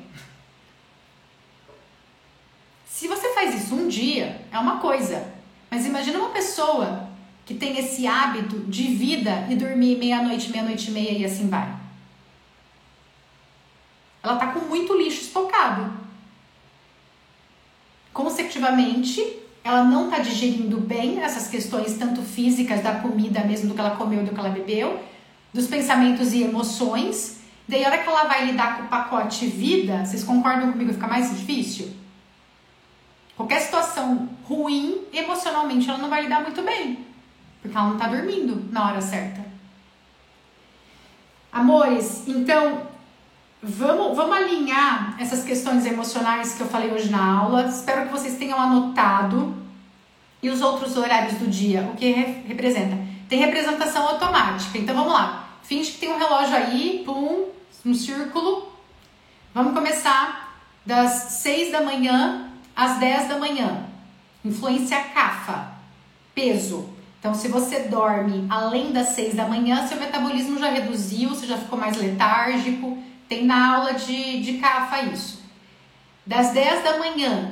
[2.86, 5.34] Se você faz isso um dia, é uma coisa.
[5.72, 7.10] Mas imagina uma pessoa
[7.46, 11.76] que tem esse hábito de vida e dormir meia-noite, meia-noite e meia e assim vai.
[14.24, 15.94] Ela tá com muito lixo estocado.
[18.12, 23.80] Consecutivamente, ela não tá digerindo bem essas questões, tanto físicas da comida mesmo, do que
[23.80, 25.02] ela comeu, do que ela bebeu,
[25.52, 27.40] dos pensamentos e emoções.
[27.68, 30.94] Daí, a hora que ela vai lidar com o pacote vida, vocês concordam comigo?
[30.94, 31.92] Fica mais difícil?
[33.36, 37.04] Qualquer situação ruim, emocionalmente, ela não vai lidar muito bem.
[37.60, 39.44] Porque ela não tá dormindo na hora certa.
[41.52, 42.84] Amores, então
[43.66, 47.66] vamos, vamos alinhar essas questões emocionais que eu falei hoje na aula.
[47.66, 49.56] Espero que vocês tenham anotado.
[50.42, 52.12] E os outros horários do dia, o que
[52.48, 52.98] representa?
[53.28, 54.78] Tem representação automática.
[54.78, 55.50] Então vamos lá.
[55.64, 57.48] Finge que tem um relógio aí, pum,
[57.84, 58.72] um círculo.
[59.54, 61.12] Vamos começar das
[61.42, 63.86] 6 da manhã às 10 da manhã.
[64.44, 65.72] Influência CAFA,
[66.36, 66.90] peso.
[67.20, 71.58] Então, se você dorme além das 6 da manhã, seu metabolismo já reduziu, você já
[71.58, 72.96] ficou mais letárgico.
[73.28, 75.44] Tem na aula de, de CAFA isso.
[76.26, 77.52] Das 10 da manhã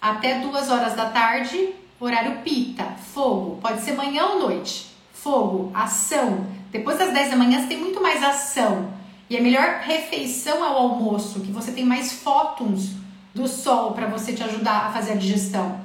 [0.00, 3.58] até 2 horas da tarde, horário pita, fogo.
[3.60, 4.86] Pode ser manhã ou noite.
[5.12, 6.46] Fogo, ação.
[6.70, 8.92] Depois das 10 da manhã, você tem muito mais ação.
[9.28, 12.92] E a melhor refeição é o almoço, que você tem mais fótons
[13.34, 15.80] do sol para você te ajudar a fazer a digestão.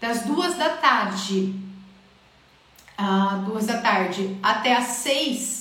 [0.00, 1.54] Das duas da tarde,
[2.96, 5.59] ah, duas da tarde até as seis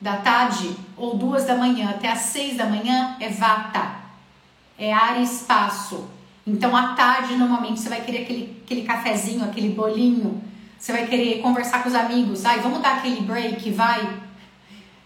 [0.00, 3.96] da tarde ou duas da manhã até as seis da manhã é vata,
[4.78, 6.08] é ar e espaço.
[6.46, 10.42] Então à tarde normalmente você vai querer aquele, aquele cafezinho, aquele bolinho,
[10.78, 14.20] você vai querer conversar com os amigos, ai, vamos dar aquele break, vai.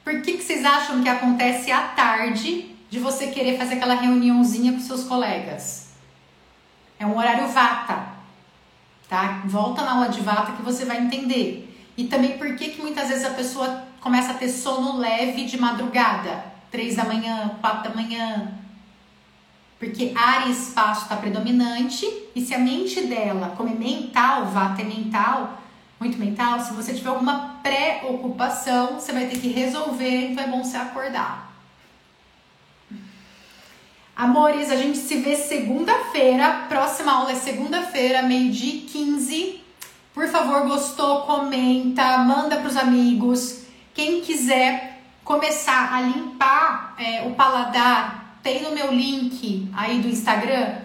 [0.05, 4.73] Por que, que vocês acham que acontece à tarde de você querer fazer aquela reuniãozinha
[4.73, 5.89] com seus colegas?
[6.99, 8.07] É um horário vata,
[9.09, 9.43] tá?
[9.47, 11.75] Volta na aula de vata que você vai entender.
[11.97, 15.59] E também por que, que muitas vezes a pessoa começa a ter sono leve de
[15.59, 18.53] madrugada, três da manhã, quatro da manhã.
[19.79, 24.83] Porque área e espaço está predominante, e se a mente dela, como é mental, vata
[24.83, 25.59] é mental,
[25.99, 30.63] muito mental, se você tiver alguma preocupação, você vai ter que resolver, então é bom
[30.63, 31.51] você acordar.
[34.15, 36.67] Amores, a gente se vê segunda-feira.
[36.69, 39.61] Próxima aula é segunda-feira, meio-dia 15.
[40.13, 41.23] Por favor, gostou?
[41.23, 43.64] Comenta, manda para os amigos.
[43.95, 50.79] Quem quiser começar a limpar é, o paladar, tem no meu link aí do Instagram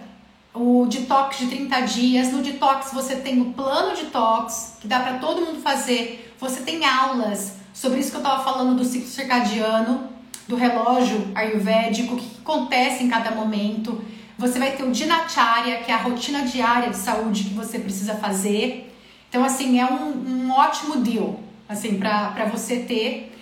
[0.54, 2.32] o detox de 30 dias.
[2.32, 6.34] No detox você tem o plano detox, que dá para todo mundo fazer.
[6.38, 10.08] Você tem aulas sobre isso que eu estava falando do ciclo circadiano,
[10.46, 14.02] do relógio ayurvédico, o que acontece em cada momento.
[14.38, 18.14] Você vai ter o Dinacharya, que é a rotina diária de saúde que você precisa
[18.14, 18.94] fazer.
[19.28, 21.40] Então, assim, é um, um ótimo deal,
[21.70, 23.32] assim, para você ter.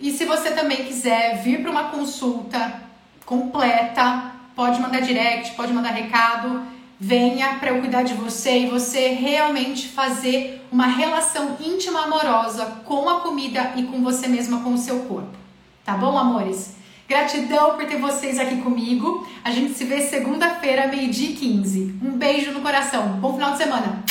[0.00, 2.82] E se você também quiser vir para uma consulta
[3.24, 6.62] completa, pode mandar direct, pode mandar recado,
[6.98, 13.08] venha para eu cuidar de você e você realmente fazer uma relação íntima amorosa com
[13.08, 15.36] a comida e com você mesma, com o seu corpo.
[15.84, 16.76] Tá bom, amores?
[17.08, 19.26] Gratidão por ter vocês aqui comigo.
[19.42, 21.98] A gente se vê segunda-feira, meio-dia e 15.
[22.02, 23.18] Um beijo no coração.
[23.20, 24.04] Bom final de semana.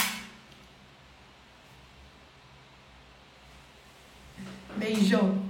[4.79, 5.46] Beijo!